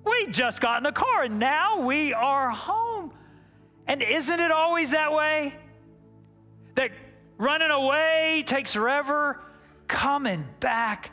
we 0.05 0.27
just 0.29 0.61
got 0.61 0.79
in 0.79 0.83
the 0.83 0.93
car 0.93 1.25
and 1.25 1.39
now 1.39 1.81
we 1.81 2.13
are 2.13 2.51
home. 2.51 3.13
And 3.87 4.03
isn't 4.03 4.41
it 4.41 4.51
always 4.51 4.93
that 4.93 5.13
way? 5.13 5.55
That 6.75 6.91
running 7.37 7.71
away 7.71 8.45
takes 8.47 8.73
forever, 8.73 9.41
coming 9.87 10.47
back 10.61 11.11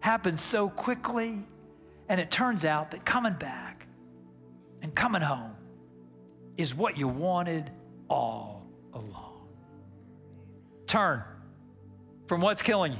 happens 0.00 0.40
so 0.40 0.68
quickly. 0.68 1.46
And 2.08 2.20
it 2.20 2.30
turns 2.30 2.64
out 2.64 2.90
that 2.90 3.04
coming 3.04 3.34
back 3.34 3.86
and 4.82 4.94
coming 4.94 5.22
home 5.22 5.56
is 6.56 6.74
what 6.74 6.98
you 6.98 7.08
wanted 7.08 7.70
all 8.08 8.66
along. 8.92 9.48
Turn 10.86 11.24
from 12.26 12.40
what's 12.40 12.62
killing 12.62 12.92
you 12.92 12.98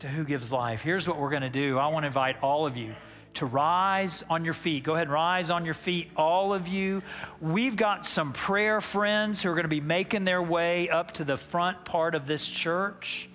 to 0.00 0.08
who 0.08 0.24
gives 0.24 0.50
life. 0.50 0.82
Here's 0.82 1.06
what 1.08 1.18
we're 1.18 1.30
going 1.30 1.42
to 1.42 1.50
do. 1.50 1.78
I 1.78 1.88
want 1.88 2.02
to 2.02 2.08
invite 2.08 2.36
all 2.42 2.66
of 2.66 2.76
you 2.76 2.94
to 3.34 3.46
rise 3.46 4.22
on 4.28 4.44
your 4.44 4.54
feet. 4.54 4.84
Go 4.84 4.94
ahead 4.94 5.06
and 5.06 5.12
rise 5.12 5.50
on 5.50 5.64
your 5.64 5.74
feet, 5.74 6.10
all 6.16 6.52
of 6.52 6.68
you. 6.68 7.02
We've 7.40 7.76
got 7.76 8.04
some 8.04 8.32
prayer 8.32 8.80
friends 8.80 9.42
who 9.42 9.50
are 9.50 9.54
going 9.54 9.64
to 9.64 9.68
be 9.68 9.80
making 9.80 10.24
their 10.24 10.42
way 10.42 10.88
up 10.88 11.12
to 11.12 11.24
the 11.24 11.36
front 11.36 11.84
part 11.84 12.14
of 12.14 12.26
this 12.26 12.48
church. 12.48 13.28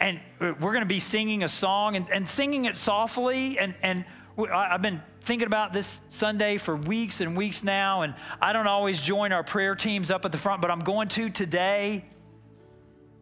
And 0.00 0.20
we're 0.38 0.54
going 0.56 0.80
to 0.80 0.86
be 0.86 1.00
singing 1.00 1.42
a 1.42 1.48
song 1.48 1.96
and, 1.96 2.08
and 2.10 2.28
singing 2.28 2.66
it 2.66 2.76
softly. 2.76 3.58
And, 3.58 3.74
and 3.82 4.04
I've 4.38 4.82
been 4.82 5.02
thinking 5.22 5.46
about 5.46 5.72
this 5.72 6.02
Sunday 6.08 6.56
for 6.58 6.76
weeks 6.76 7.20
and 7.20 7.36
weeks 7.36 7.64
now. 7.64 8.02
And 8.02 8.14
I 8.40 8.52
don't 8.52 8.68
always 8.68 9.00
join 9.00 9.32
our 9.32 9.42
prayer 9.42 9.74
teams 9.74 10.10
up 10.10 10.24
at 10.24 10.32
the 10.32 10.38
front, 10.38 10.62
but 10.62 10.70
I'm 10.70 10.80
going 10.80 11.08
to 11.08 11.30
today 11.30 12.04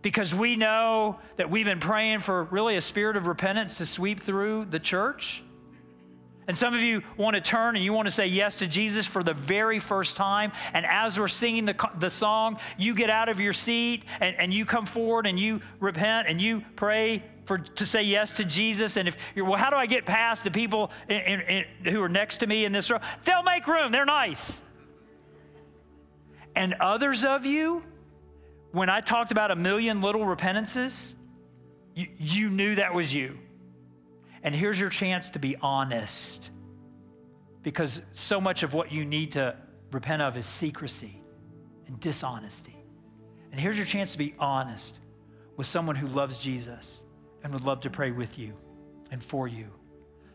because 0.07 0.33
we 0.33 0.55
know 0.55 1.19
that 1.37 1.51
we've 1.51 1.64
been 1.64 1.81
praying 1.81 2.21
for 2.21 2.45
really 2.45 2.77
a 2.77 2.81
spirit 2.81 3.16
of 3.16 3.27
repentance 3.27 3.79
to 3.79 3.85
sweep 3.85 4.21
through 4.21 4.64
the 4.66 4.79
church. 4.79 5.42
And 6.47 6.57
some 6.57 6.75
of 6.75 6.81
you 6.81 7.03
want 7.16 7.35
to 7.35 7.40
turn 7.40 7.75
and 7.75 7.85
you 7.85 7.92
want 7.92 8.07
to 8.07 8.14
say 8.14 8.29
yes 8.29 8.59
to 8.59 8.69
Jesus 8.69 9.05
for 9.05 9.25
the 9.25 9.35
very 9.35 9.81
first 9.81 10.16
time. 10.16 10.53
And 10.73 10.87
as 10.87 11.19
we're 11.19 11.27
singing 11.27 11.64
the, 11.64 11.90
the 11.99 12.09
song, 12.09 12.59
you 12.79 12.95
get 12.95 13.11
out 13.11 13.29
of 13.29 13.40
your 13.40 13.53
seat 13.53 14.05
and, 14.21 14.37
and 14.37 14.55
you 14.55 14.64
come 14.64 14.87
forward 14.87 15.27
and 15.27 15.40
you 15.40 15.61
repent 15.81 16.29
and 16.29 16.40
you 16.40 16.62
pray 16.77 17.25
for, 17.45 17.59
to 17.59 17.85
say 17.85 18.05
yes 18.05 18.35
to 18.35 18.45
Jesus. 18.45 18.97
And 18.97 19.09
if 19.09 19.16
you're, 19.35 19.45
well, 19.45 19.59
how 19.59 19.71
do 19.71 19.77
I 19.77 19.87
get 19.87 20.07
past 20.07 20.45
the 20.45 20.53
people 20.53 20.92
in, 21.09 21.16
in, 21.16 21.40
in, 21.40 21.92
who 21.92 22.01
are 22.01 22.09
next 22.09 22.37
to 22.38 22.47
me 22.47 22.64
in 22.64 22.71
this 22.71 22.92
row? 22.92 23.01
They'll 23.25 23.42
make 23.42 23.66
room, 23.66 23.90
they're 23.90 24.05
nice. 24.05 24.62
And 26.55 26.75
others 26.75 27.25
of 27.25 27.45
you, 27.45 27.83
when 28.76 28.90
I 28.90 29.00
talked 29.00 29.32
about 29.32 29.50
a 29.50 29.56
million 29.56 30.02
little 30.02 30.26
repentances, 30.26 31.14
you, 31.94 32.08
you 32.18 32.50
knew 32.50 32.74
that 32.74 32.92
was 32.92 33.14
you. 33.14 33.38
And 34.42 34.54
here's 34.54 34.78
your 34.78 34.90
chance 34.90 35.30
to 35.30 35.38
be 35.38 35.56
honest 35.56 36.50
because 37.62 38.02
so 38.12 38.38
much 38.38 38.62
of 38.62 38.74
what 38.74 38.92
you 38.92 39.06
need 39.06 39.32
to 39.32 39.56
repent 39.92 40.20
of 40.20 40.36
is 40.36 40.44
secrecy 40.44 41.22
and 41.86 41.98
dishonesty. 42.00 42.76
And 43.44 43.56
And 43.56 43.62
here's 43.62 43.78
your 43.78 43.86
chance 43.86 44.12
to 44.12 44.18
be 44.18 44.34
honest 44.38 45.00
with 45.56 45.66
someone 45.66 45.96
who 45.96 46.08
loves 46.08 46.38
Jesus 46.38 47.02
and 47.42 47.54
would 47.54 47.64
love 47.64 47.80
to 47.80 47.88
pray 47.88 48.10
with 48.10 48.38
you 48.38 48.52
and 49.10 49.24
for 49.24 49.48
you. 49.48 49.68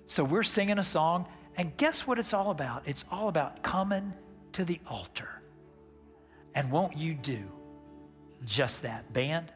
So 0.08 0.24
we're 0.24 0.42
singing 0.42 0.80
a 0.80 0.84
song, 0.84 1.28
and 1.56 1.78
guess 1.78 2.08
what 2.08 2.18
it's 2.18 2.34
all 2.34 2.50
about? 2.50 2.88
It's 2.88 3.06
all 3.12 3.28
about 3.28 3.62
coming 3.62 4.12
to 4.54 4.66
the 4.66 4.80
altar. 4.88 5.44
And 6.56 6.72
won't 6.72 6.98
you 6.98 7.14
do 7.14 7.44
just 8.46 8.84
that? 8.84 9.12
Band, 9.14 9.52